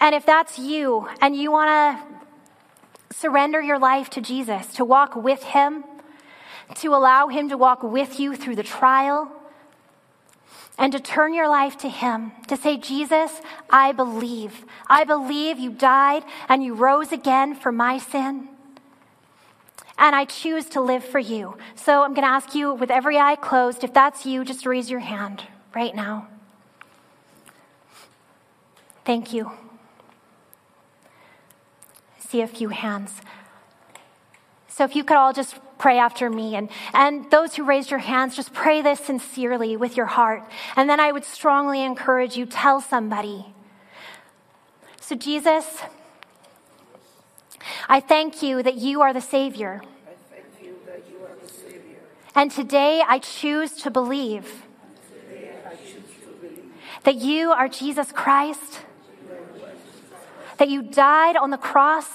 And 0.00 0.14
if 0.14 0.26
that's 0.26 0.58
you 0.58 1.08
and 1.20 1.36
you 1.36 1.52
want 1.52 1.68
to 1.68 3.16
surrender 3.16 3.60
your 3.60 3.78
life 3.78 4.10
to 4.10 4.20
Jesus, 4.20 4.66
to 4.74 4.84
walk 4.84 5.14
with 5.14 5.42
Him, 5.42 5.84
to 6.76 6.94
allow 6.94 7.28
Him 7.28 7.48
to 7.50 7.56
walk 7.56 7.82
with 7.82 8.18
you 8.18 8.34
through 8.34 8.56
the 8.56 8.62
trial, 8.62 9.30
and 10.78 10.92
to 10.92 11.00
turn 11.00 11.34
your 11.34 11.48
life 11.48 11.76
to 11.78 11.88
Him, 11.88 12.32
to 12.48 12.56
say, 12.56 12.76
Jesus, 12.76 13.40
I 13.70 13.92
believe. 13.92 14.64
I 14.88 15.04
believe 15.04 15.58
you 15.58 15.70
died 15.70 16.24
and 16.48 16.64
you 16.64 16.74
rose 16.74 17.12
again 17.12 17.54
for 17.54 17.70
my 17.70 17.98
sin. 17.98 18.48
And 19.98 20.16
I 20.16 20.24
choose 20.24 20.66
to 20.70 20.80
live 20.80 21.04
for 21.04 21.18
you. 21.18 21.56
So 21.74 22.02
I'm 22.02 22.14
going 22.14 22.26
to 22.26 22.32
ask 22.32 22.54
you, 22.54 22.72
with 22.74 22.90
every 22.90 23.18
eye 23.18 23.36
closed, 23.36 23.84
if 23.84 23.92
that's 23.92 24.26
you, 24.26 24.44
just 24.44 24.66
raise 24.66 24.90
your 24.90 25.00
hand 25.00 25.44
right 25.74 25.94
now. 25.94 26.28
Thank 29.04 29.32
you 29.32 29.50
see 32.32 32.40
a 32.40 32.46
few 32.46 32.70
hands. 32.70 33.20
So 34.66 34.84
if 34.84 34.96
you 34.96 35.04
could 35.04 35.18
all 35.18 35.34
just 35.34 35.60
pray 35.82 35.98
after 35.98 36.30
me 36.30 36.54
and, 36.54 36.68
and 36.94 37.28
those 37.32 37.56
who 37.56 37.64
raised 37.64 37.90
your 37.90 37.98
hands, 37.98 38.36
just 38.36 38.52
pray 38.52 38.82
this 38.82 39.00
sincerely 39.00 39.76
with 39.76 39.96
your 39.96 40.06
heart. 40.06 40.44
And 40.76 40.88
then 40.88 41.00
I 41.00 41.10
would 41.10 41.24
strongly 41.24 41.82
encourage 41.82 42.36
you, 42.36 42.46
tell 42.46 42.80
somebody. 42.80 43.52
So 45.00 45.16
Jesus, 45.16 45.66
I 47.88 47.98
thank 47.98 48.44
you 48.44 48.62
that 48.62 48.76
you 48.76 49.02
are 49.02 49.12
the 49.12 49.20
Savior. 49.20 49.82
And 52.36 52.48
today 52.52 53.02
I 53.04 53.18
choose 53.18 53.72
to 53.82 53.90
believe, 53.90 54.62
that 57.02 57.16
you 57.16 57.50
are 57.50 57.68
Jesus 57.68 58.12
Christ 58.12 58.82
that 60.58 60.68
you 60.68 60.80
died 60.80 61.36
on 61.36 61.50
the 61.50 61.58
cross 61.58 62.06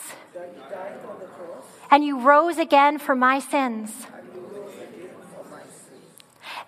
and 1.89 2.03
you 2.03 2.19
rose 2.19 2.57
again 2.57 2.99
for 2.99 3.15
my 3.15 3.39
sins. 3.39 4.07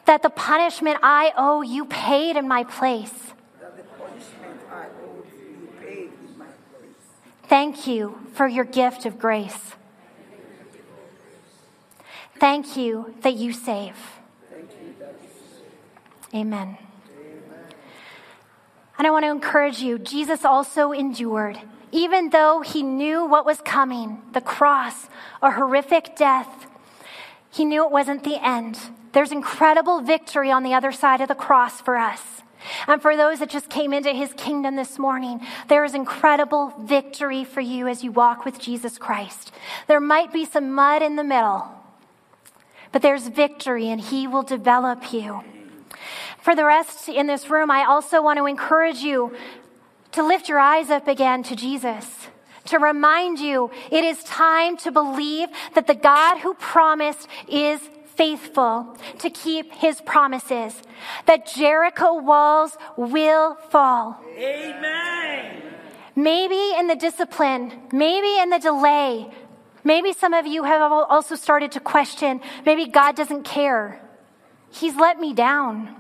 That 0.06 0.24
the 0.24 0.30
punishment 0.30 0.98
I 1.04 1.34
owe 1.38 1.62
you 1.62 1.86
paid 1.86 2.36
in 2.36 2.48
my 2.48 2.64
place. 2.64 3.14
Thank 7.44 7.88
you 7.88 8.20
for 8.34 8.48
your 8.48 8.66
gift 8.66 9.06
of 9.06 9.18
grace. 9.18 9.76
Thank 12.40 12.78
you 12.78 13.14
that 13.22 13.34
you 13.34 13.52
save. 13.52 13.98
Amen. 16.34 16.78
And 18.98 19.08
I 19.08 19.12
want 19.12 19.26
to 19.26 19.32
encourage 19.32 19.80
you 19.80 19.98
Jesus 19.98 20.46
also 20.46 20.92
endured, 20.92 21.60
even 21.92 22.30
though 22.30 22.62
he 22.62 22.84
knew 22.84 23.26
what 23.26 23.46
was 23.46 23.62
coming 23.62 24.22
the 24.34 24.42
cross, 24.42 25.08
a 25.42 25.52
horrific 25.52 26.16
death. 26.16 26.68
He 27.52 27.66
knew 27.66 27.84
it 27.86 27.92
wasn't 27.92 28.24
the 28.24 28.44
end. 28.46 28.78
There's 29.12 29.32
incredible 29.32 30.02
victory 30.02 30.52
on 30.52 30.64
the 30.64 30.74
other 30.74 30.92
side 30.92 31.22
of 31.22 31.28
the 31.28 31.36
cross 31.36 31.82
for 31.82 31.98
us. 31.98 32.22
And 32.88 33.02
for 33.02 33.16
those 33.16 33.40
that 33.40 33.50
just 33.50 33.70
came 33.70 33.94
into 33.94 34.12
his 34.12 34.34
kingdom 34.34 34.76
this 34.76 35.00
morning, 35.00 35.42
there 35.68 35.84
is 35.84 35.96
incredible 35.96 36.74
victory 36.80 37.44
for 37.44 37.62
you 37.62 37.88
as 37.88 38.04
you 38.04 38.12
walk 38.12 38.46
with 38.46 38.60
Jesus 38.60 38.98
Christ. 38.98 39.52
There 39.88 40.02
might 40.02 40.34
be 40.34 40.46
some 40.46 40.72
mud 40.72 41.02
in 41.02 41.16
the 41.16 41.24
middle, 41.24 41.72
but 42.92 43.02
there's 43.02 43.28
victory 43.28 43.90
and 43.90 44.02
he 44.02 44.28
will 44.28 44.44
develop 44.44 45.14
you. 45.14 45.42
For 46.42 46.56
the 46.56 46.66
rest 46.66 47.10
in 47.10 47.28
this 47.28 47.50
room, 47.50 47.70
I 47.70 47.86
also 47.86 48.22
want 48.22 48.38
to 48.38 48.46
encourage 48.46 49.00
you 49.00 49.36
to 50.12 50.24
lift 50.24 50.50
your 50.50 50.60
eyes 50.60 50.90
up 50.90 51.08
again 51.08 51.44
to 51.44 51.56
Jesus, 51.56 52.06
to 52.66 52.80
remind 52.80 53.40
you 53.40 53.72
it 53.92 54.04
is 54.04 54.24
time 54.24 54.78
to 54.78 54.92
believe 54.92 55.50
that 55.76 55.88
the 55.88 55.96
God 55.96 56.40
who 56.40 56.54
promised 56.56 57.28
is 57.48 57.80
faithful 58.16 58.98
to 59.20 59.30
keep 59.30 59.72
his 59.74 60.02
promises, 60.02 60.82
that 61.26 61.48
Jericho 61.48 62.22
walls 62.22 62.78
will 62.98 63.56
fall. 63.70 64.20
Amen. 64.38 65.64
Maybe 66.16 66.74
in 66.78 66.88
the 66.88 66.96
discipline, 66.96 67.72
maybe 67.94 68.40
in 68.40 68.50
the 68.50 68.60
delay, 68.60 69.32
Maybe 69.84 70.14
some 70.14 70.34
of 70.34 70.46
you 70.46 70.64
have 70.64 70.92
also 70.92 71.36
started 71.36 71.72
to 71.74 71.80
question 71.80 72.42
maybe 72.66 72.88
God 72.88 73.16
doesn't 73.16 73.44
care. 73.44 74.02
He's 74.72 74.96
let 74.96 75.20
me 75.20 75.34
down. 75.34 75.96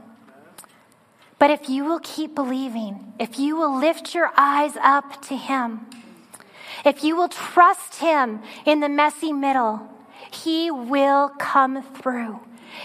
But 1.40 1.52
if 1.52 1.70
you 1.70 1.86
will 1.86 2.02
keep 2.02 2.36
believing, 2.36 3.14
if 3.18 3.40
you 3.40 3.56
will 3.56 3.80
lift 3.80 4.14
your 4.14 4.32
eyes 4.38 4.74
up 4.82 5.22
to 5.24 5.36
Him, 5.36 5.88
if 6.86 7.04
you 7.04 7.16
will 7.16 7.30
trust 7.30 7.96
Him 7.96 8.42
in 8.66 8.82
the 8.82 8.90
messy 8.90 9.32
middle, 9.32 9.90
He 10.32 10.70
will 10.70 11.30
come 11.40 11.82
through. 11.82 12.42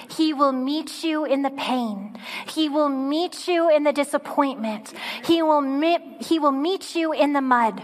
He 0.08 0.32
will 0.32 0.52
meet 0.52 1.04
you 1.04 1.24
in 1.24 1.42
the 1.42 1.50
pain. 1.50 2.16
He 2.48 2.68
will 2.68 2.88
meet 2.88 3.46
you 3.48 3.68
in 3.68 3.84
the 3.84 3.92
disappointment. 3.92 4.94
He 5.24 5.42
will, 5.42 5.60
meet, 5.60 6.00
he 6.20 6.38
will 6.38 6.52
meet 6.52 6.94
you 6.94 7.12
in 7.12 7.32
the 7.32 7.40
mud. 7.40 7.82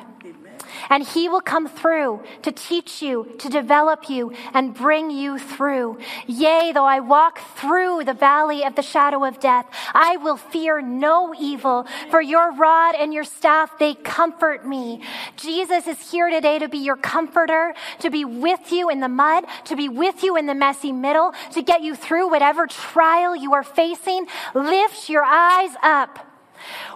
And 0.89 1.07
He 1.07 1.29
will 1.29 1.41
come 1.41 1.69
through 1.69 2.23
to 2.43 2.53
teach 2.53 3.03
you, 3.03 3.35
to 3.39 3.49
develop 3.49 4.09
you, 4.09 4.33
and 4.55 4.75
bring 4.75 5.11
you 5.11 5.39
through. 5.39 5.99
Yea, 6.27 6.73
though 6.73 6.85
I 6.85 7.01
walk 7.01 7.41
through 7.57 8.05
the 8.05 8.15
valley 8.15 8.65
of 8.65 8.75
the 8.75 8.83
shadow 8.83 9.25
of 9.25 9.41
death, 9.41 9.67
I 9.95 10.17
will 10.17 10.37
fear 10.37 10.81
no 10.81 11.35
evil, 11.39 11.87
for 12.11 12.21
your 12.21 12.53
rod 12.53 12.95
and 12.95 13.13
your 13.13 13.25
staff, 13.25 13.79
they 13.79 13.95
comfort 13.95 14.67
me. 14.67 15.03
Jesus 15.37 15.87
is 15.87 16.11
here 16.11 16.31
today 16.31 16.59
to 16.59 16.69
be 16.69 16.79
your 16.79 16.97
comforter, 16.97 17.75
to 18.01 18.11
be 18.11 18.25
with 18.25 18.73
you 18.73 18.89
in 18.89 19.01
the 19.01 19.09
mud, 19.09 19.45
to 19.65 19.77
be 19.77 19.89
with 19.89 20.23
you 20.23 20.37
in 20.37 20.47
the 20.47 20.55
messy 20.55 20.93
middle, 20.93 21.33
to 21.53 21.63
get 21.63 21.83
you 21.83 21.95
through 21.95 22.31
whatever 22.31 22.67
trial 22.67 23.35
you 23.35 23.55
are 23.55 23.65
facing. 23.65 24.27
Lift 24.55 25.09
your 25.09 25.25
eyes 25.25 25.73
up 25.83 26.27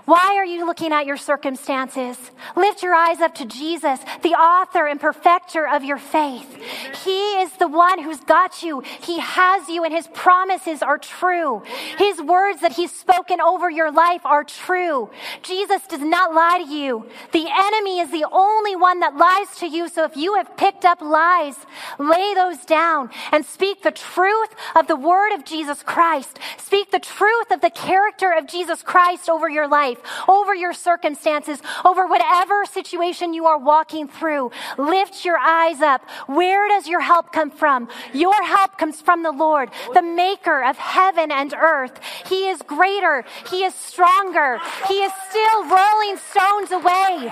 why 0.05 0.37
are 0.37 0.45
you 0.45 0.67
looking 0.67 0.93
at 0.93 1.07
your 1.07 1.17
circumstances? 1.17 2.19
Lift 2.57 2.83
your 2.83 2.95
eyes 2.95 3.21
up 3.21 3.35
to 3.37 3.47
Jesus, 3.47 4.01
the 4.23 4.35
author 4.35 4.87
and 4.87 5.01
perfecter 5.01 5.67
of 5.67 5.83
your 5.83 5.97
faith. 5.97 6.59
He 7.05 7.41
is 7.41 7.53
the 7.53 7.69
one 7.69 8.03
who's 8.03 8.21
got 8.21 8.63
you. 8.63 8.83
He 9.01 9.19
has 9.21 9.69
you 9.69 9.83
and 9.83 9.95
his 9.95 10.07
promises 10.09 10.83
are 10.83 10.99
true. 10.99 11.63
His 11.97 12.21
words 12.21 12.61
that 12.61 12.73
he's 12.73 12.93
spoken 12.93 13.41
over 13.41 13.71
your 13.71 13.91
life 13.91 14.21
are 14.27 14.45
true. 14.45 15.11
Jesus 15.43 15.87
does 15.87 16.01
not 16.01 16.35
lie 16.35 16.63
to 16.63 16.71
you. 16.71 17.07
The 17.33 17.47
enemy 17.51 18.01
is 18.01 18.11
the 18.11 18.27
only 18.31 18.77
one 18.77 19.01
that 19.01 19.17
lies 19.17 19.57
to 19.61 19.67
you. 19.67 19.89
So 19.89 20.05
if 20.05 20.17
you 20.19 20.35
have 20.35 20.55
picked 20.59 20.85
up 20.85 21.01
lies, 21.01 21.57
lay 21.99 22.35
those 22.35 22.65
down 22.67 23.09
and 23.33 23.45
speak 23.47 23.83
the 23.83 23.91
truth 23.91 24.51
of 24.77 24.87
the 24.87 24.97
word 24.97 25.33
of 25.33 25.47
Jesus 25.47 25.83
Christ. 25.83 26.39
Speak 26.59 26.91
the 26.91 26.99
truth 26.99 27.51
of 27.51 27.63
the 27.63 27.71
character 27.71 28.33
of 28.37 28.47
Jesus 28.47 28.83
Christ 28.83 29.31
over 29.31 29.49
your 29.49 29.67
life 29.67 29.94
life, 29.95 30.29
over 30.29 30.55
your 30.55 30.73
circumstances, 30.73 31.61
over 31.85 32.07
whatever 32.07 32.65
situation 32.65 33.35
you 33.35 33.47
are 33.47 33.59
walking 33.59 34.09
through. 34.09 34.51
Lift 34.79 35.25
your 35.25 35.39
eyes 35.39 35.81
up. 35.81 36.03
Where 36.27 36.69
does 36.69 36.89
your 36.89 37.01
help 37.01 37.33
come 37.33 37.51
from? 37.51 37.89
Your 38.13 38.43
help 38.45 38.79
comes 38.79 39.01
from 39.01 39.23
the 39.23 39.33
Lord, 39.33 39.71
the 39.93 40.03
maker 40.03 40.63
of 40.65 40.77
heaven 40.77 41.31
and 41.31 41.55
earth. 41.55 42.01
He 42.27 42.49
is 42.49 42.63
greater. 42.63 43.25
He 43.51 43.65
is 43.65 43.75
stronger. 43.75 44.59
He 44.89 44.95
is 44.95 45.13
still 45.31 45.63
rolling 45.65 46.17
stones 46.31 46.71
away. 46.71 47.31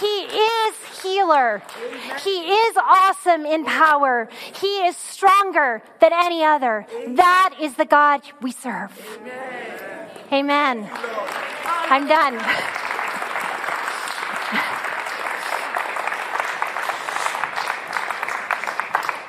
He 0.00 0.06
is 0.06 0.74
healer. 1.02 1.62
He 2.22 2.52
is 2.52 2.76
awesome 2.76 3.46
in 3.46 3.64
power. 3.64 4.28
He 4.60 4.86
is 4.86 4.96
stronger 4.96 5.82
than 6.00 6.12
any 6.12 6.44
other. 6.44 6.86
That 7.08 7.54
is 7.60 7.74
the 7.74 7.84
God 7.84 8.22
we 8.40 8.52
serve. 8.52 8.92
Amen. 10.32 10.88
I'm 11.92 12.08
done. 12.08 12.38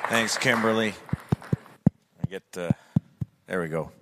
Thanks, 0.08 0.38
Kimberley. 0.38 0.94
I 2.22 2.26
get 2.30 2.42
uh, 2.56 2.70
there 3.46 3.60
we 3.60 3.68
go. 3.68 3.92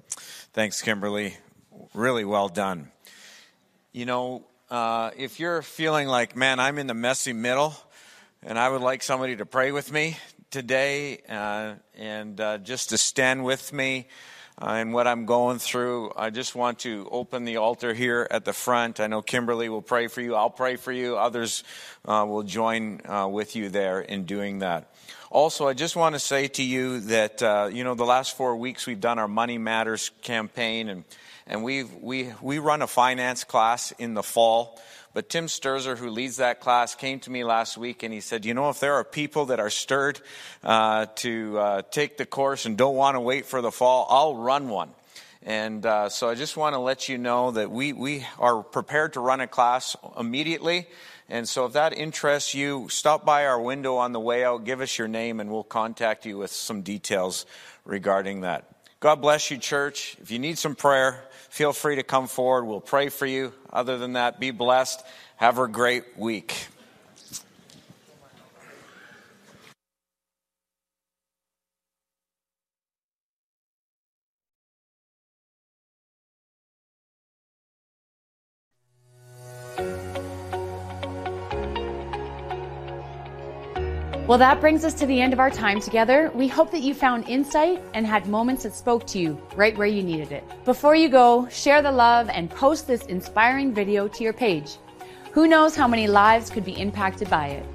Thanks, 0.53 0.81
Kimberley. 0.81 1.37
Really 1.93 2.25
well 2.25 2.49
done. 2.49 2.93
You 3.91 4.07
know, 4.07 4.45
uh, 4.71 5.11
if 5.17 5.41
you're 5.41 5.63
feeling 5.63 6.07
like, 6.07 6.37
man, 6.37 6.61
I'm 6.61 6.79
in 6.79 6.87
the 6.87 6.95
messy 6.95 7.33
middle, 7.33 7.75
and 8.45 8.57
I 8.57 8.69
would 8.69 8.81
like 8.81 9.03
somebody 9.03 9.35
to 9.35 9.45
pray 9.45 9.73
with 9.73 9.91
me 9.91 10.17
today, 10.53 11.21
uh, 11.29 11.75
and 11.97 12.41
uh, 12.41 12.59
just 12.59 12.91
to 12.91 12.99
stand 12.99 13.45
with 13.45 13.73
me 13.73 14.07
and 14.63 14.93
what 14.93 15.07
I'm 15.07 15.27
going 15.27 15.59
through. 15.59 16.13
I 16.17 16.31
just 16.31 16.55
want 16.55 16.81
to 16.81 17.09
open 17.11 17.45
the 17.45 17.57
altar 17.57 17.93
here 17.95 18.29
at 18.31 18.45
the 18.45 18.53
front. 18.53 19.01
I 19.01 19.09
know 19.09 19.21
Kimberley 19.21 19.69
will 19.69 19.83
pray 19.83 20.07
for 20.07 20.21
you. 20.21 20.37
I'll 20.37 20.51
pray 20.51 20.77
for 20.77 20.93
you. 20.93 21.17
Others 21.17 21.65
uh, 22.05 22.25
will 22.29 22.45
join 22.45 23.01
uh, 23.05 23.27
with 23.29 23.57
you 23.57 23.69
there 23.69 24.01
in 24.01 24.25
doing 24.25 24.61
that. 24.61 24.95
Also, 25.31 25.67
I 25.67 25.73
just 25.73 25.97
want 25.97 26.15
to 26.15 26.19
say 26.19 26.47
to 26.49 26.63
you 26.63 27.01
that, 27.01 27.43
uh, 27.43 27.71
you 27.73 27.85
know, 27.85 27.95
the 27.95 28.05
last 28.05 28.37
four 28.37 28.55
weeks 28.57 28.87
we've 28.87 29.01
done 29.01 29.19
our 29.19 29.29
Money 29.29 29.59
Matters 29.59 30.11
campaign, 30.21 30.89
and, 30.91 31.05
and 31.47 31.65
we 31.65 31.85
we, 31.85 32.33
we 32.43 32.59
run 32.59 32.83
a 32.83 32.87
finance 32.87 33.43
class 33.43 33.93
in 33.93 34.15
the 34.15 34.23
fall. 34.23 34.79
But 35.15 35.29
Tim 35.29 35.47
Sturzer, 35.47 35.97
who 35.97 36.09
leads 36.09 36.39
that 36.39 36.61
class, 36.61 36.95
came 36.95 37.21
to 37.21 37.31
me 37.31 37.45
last 37.45 37.77
week 37.77 38.03
and 38.03 38.15
he 38.15 38.21
said, 38.21 38.47
You 38.47 38.55
know, 38.55 38.71
if 38.71 38.81
there 38.81 38.95
are 38.95 39.05
people 39.05 39.47
that 39.47 39.61
are 39.61 39.69
stirred 39.69 40.21
uh, 40.65 41.07
to 41.17 41.59
uh, 41.59 41.83
take 41.91 42.17
the 42.17 42.25
course 42.25 42.65
and 42.65 42.79
don't 42.79 42.97
want 42.97 43.17
to 43.17 43.21
wait 43.21 43.45
for 43.45 43.61
the 43.61 43.71
fall, 43.71 44.07
I'll 44.09 44.37
run 44.37 44.69
one. 44.69 44.91
And 45.43 45.85
uh, 45.85 46.09
so 46.09 46.31
I 46.31 46.35
just 46.35 46.57
want 46.57 46.75
to 46.75 46.79
let 46.79 47.09
you 47.09 47.19
know 47.19 47.51
that 47.51 47.71
we, 47.71 47.93
we 47.93 48.25
are 48.39 48.63
prepared 48.63 49.15
to 49.15 49.21
run 49.21 49.41
a 49.41 49.47
class 49.47 49.97
immediately. 50.19 50.87
And 51.29 51.49
so 51.49 51.67
if 51.67 51.73
that 51.75 51.93
interests 51.93 52.55
you, 52.55 52.89
stop 52.89 53.25
by 53.25 53.47
our 53.47 53.61
window 53.61 53.97
on 53.97 54.13
the 54.13 54.21
way 54.21 54.45
out, 54.45 54.65
give 54.65 54.81
us 54.81 54.97
your 54.99 55.09
name, 55.09 55.41
and 55.41 55.51
we'll 55.51 55.65
contact 55.65 56.25
you 56.27 56.39
with 56.39 56.53
some 56.53 56.83
details 56.83 57.45
regarding 57.85 58.43
that. 58.43 58.72
God 59.03 59.21
bless 59.21 59.51
you, 59.51 59.59
church. 59.59 60.17
If 60.23 60.31
you 60.31 60.39
need 60.39 60.59
some 60.59 60.77
prayer, 60.77 61.25
feel 61.49 61.73
free 61.73 61.97
to 61.97 62.05
come 62.05 62.29
forward. 62.29 62.67
We'll 62.67 62.81
pray 62.81 63.09
for 63.09 63.27
you. 63.27 63.53
Other 63.69 63.99
than 63.99 64.13
that, 64.13 64.39
be 64.39 64.53
blessed. 64.53 65.05
Have 65.39 65.59
a 65.59 65.67
great 65.67 66.17
week. 66.17 66.69
Well, 84.33 84.39
that 84.39 84.63
brings 84.63 84.83
us 84.83 84.95
to 84.95 85.05
the 85.05 85.21
end 85.21 85.35
of 85.35 85.41
our 85.41 85.51
time 85.51 85.79
together. 85.79 86.31
We 86.35 86.49
hope 86.49 86.71
that 86.71 86.81
you 86.81 86.95
found 86.95 87.29
insight 87.29 87.83
and 87.93 88.07
had 88.07 88.27
moments 88.29 88.63
that 88.63 88.75
spoke 88.75 89.07
to 89.09 89.19
you 89.19 89.39
right 89.57 89.77
where 89.77 89.87
you 89.87 90.03
needed 90.03 90.33
it. 90.33 90.43
Before 90.65 90.95
you 90.95 91.11
go, 91.11 91.47
share 91.51 91.83
the 91.83 91.93
love 91.93 92.31
and 92.31 92.49
post 92.49 92.87
this 92.87 93.05
inspiring 93.05 93.75
video 93.75 94.09
to 94.09 94.25
your 94.25 94.33
page. 94.33 94.79
Who 95.33 95.49
knows 95.49 95.77
how 95.77 95.87
many 95.87 96.07
lives 96.07 96.49
could 96.49 96.65
be 96.65 96.81
impacted 96.81 97.29
by 97.29 97.49
it? 97.49 97.67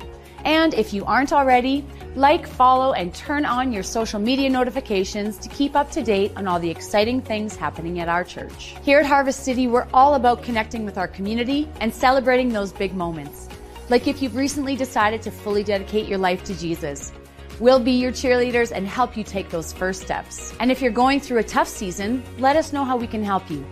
And 0.46 0.74
if 0.74 0.96
you 0.96 1.06
aren't 1.06 1.32
already, 1.32 1.86
like, 2.16 2.48
follow, 2.48 2.94
and 2.94 3.14
turn 3.14 3.46
on 3.46 3.72
your 3.72 3.84
social 3.84 4.20
media 4.20 4.50
notifications 4.50 5.38
to 5.38 5.50
keep 5.50 5.76
up 5.76 5.92
to 5.92 6.02
date 6.02 6.32
on 6.36 6.48
all 6.48 6.60
the 6.60 6.72
exciting 6.72 7.22
things 7.22 7.56
happening 7.56 8.00
at 8.00 8.10
our 8.10 8.24
church. 8.24 8.74
Here 8.82 9.00
at 9.00 9.06
Harvest 9.06 9.44
City, 9.44 9.68
we're 9.68 9.88
all 9.94 10.16
about 10.16 10.42
connecting 10.42 10.86
with 10.86 10.98
our 10.98 11.08
community 11.08 11.70
and 11.82 11.94
celebrating 11.94 12.50
those 12.50 12.72
big 12.72 12.96
moments. 12.96 13.48
Like 13.90 14.08
if 14.08 14.22
you've 14.22 14.36
recently 14.36 14.76
decided 14.76 15.22
to 15.22 15.32
fully 15.32 15.64
dedicate 15.64 16.08
your 16.08 16.18
life 16.18 16.44
to 16.46 16.58
Jesus. 16.58 17.14
We'll 17.60 17.80
be 17.80 17.94
your 17.94 18.12
cheerleaders 18.12 18.72
and 18.72 18.88
help 18.88 19.16
you 19.16 19.24
take 19.24 19.50
those 19.50 19.72
first 19.72 20.02
steps. 20.02 20.54
And 20.60 20.72
if 20.72 20.82
you're 20.82 20.92
going 20.92 21.22
through 21.22 21.40
a 21.40 21.44
tough 21.44 21.68
season, 21.68 22.24
let 22.38 22.56
us 22.56 22.74
know 22.74 22.84
how 22.84 22.98
we 22.98 23.08
can 23.08 23.24
help 23.24 23.50
you. 23.50 23.66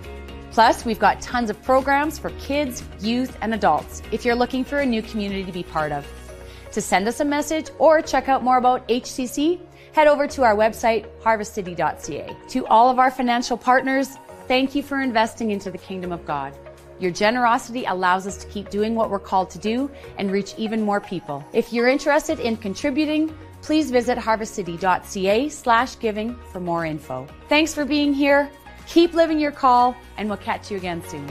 Plus, 0.51 0.85
we've 0.85 0.99
got 0.99 1.21
tons 1.21 1.49
of 1.49 1.61
programs 1.63 2.17
for 2.17 2.29
kids, 2.39 2.81
youth, 3.01 3.37
and 3.41 3.53
adults 3.53 4.01
if 4.11 4.23
you're 4.23 4.35
looking 4.35 4.63
for 4.63 4.79
a 4.79 4.85
new 4.85 5.01
community 5.01 5.43
to 5.43 5.51
be 5.51 5.63
part 5.63 5.91
of. 5.91 6.07
To 6.71 6.81
send 6.81 7.07
us 7.07 7.19
a 7.19 7.25
message 7.25 7.69
or 7.77 8.01
check 8.01 8.29
out 8.29 8.41
more 8.41 8.57
about 8.57 8.87
HCC, 8.87 9.59
head 9.91 10.07
over 10.07 10.27
to 10.27 10.43
our 10.43 10.55
website, 10.55 11.05
harvestcity.ca. 11.21 12.35
To 12.49 12.65
all 12.67 12.89
of 12.89 12.99
our 12.99 13.11
financial 13.11 13.57
partners, 13.57 14.17
thank 14.47 14.75
you 14.75 14.81
for 14.81 15.01
investing 15.01 15.51
into 15.51 15.69
the 15.69 15.77
kingdom 15.77 16.11
of 16.11 16.25
God. 16.25 16.57
Your 16.99 17.11
generosity 17.11 17.85
allows 17.85 18.25
us 18.25 18.37
to 18.37 18.47
keep 18.47 18.69
doing 18.69 18.95
what 18.95 19.09
we're 19.09 19.19
called 19.19 19.49
to 19.51 19.59
do 19.59 19.91
and 20.17 20.31
reach 20.31 20.53
even 20.57 20.81
more 20.81 21.01
people. 21.01 21.43
If 21.53 21.73
you're 21.73 21.87
interested 21.87 22.39
in 22.39 22.57
contributing, 22.57 23.35
please 23.61 23.91
visit 23.91 24.17
harvestcity.ca 24.17 25.49
slash 25.49 25.99
giving 25.99 26.35
for 26.51 26.59
more 26.59 26.85
info. 26.85 27.27
Thanks 27.49 27.73
for 27.73 27.85
being 27.85 28.13
here. 28.13 28.49
Keep 28.87 29.13
living 29.13 29.39
your 29.39 29.51
call, 29.51 29.95
and 30.17 30.29
we'll 30.29 30.37
catch 30.37 30.69
you 30.69 30.77
again 30.77 31.03
soon. 31.07 31.27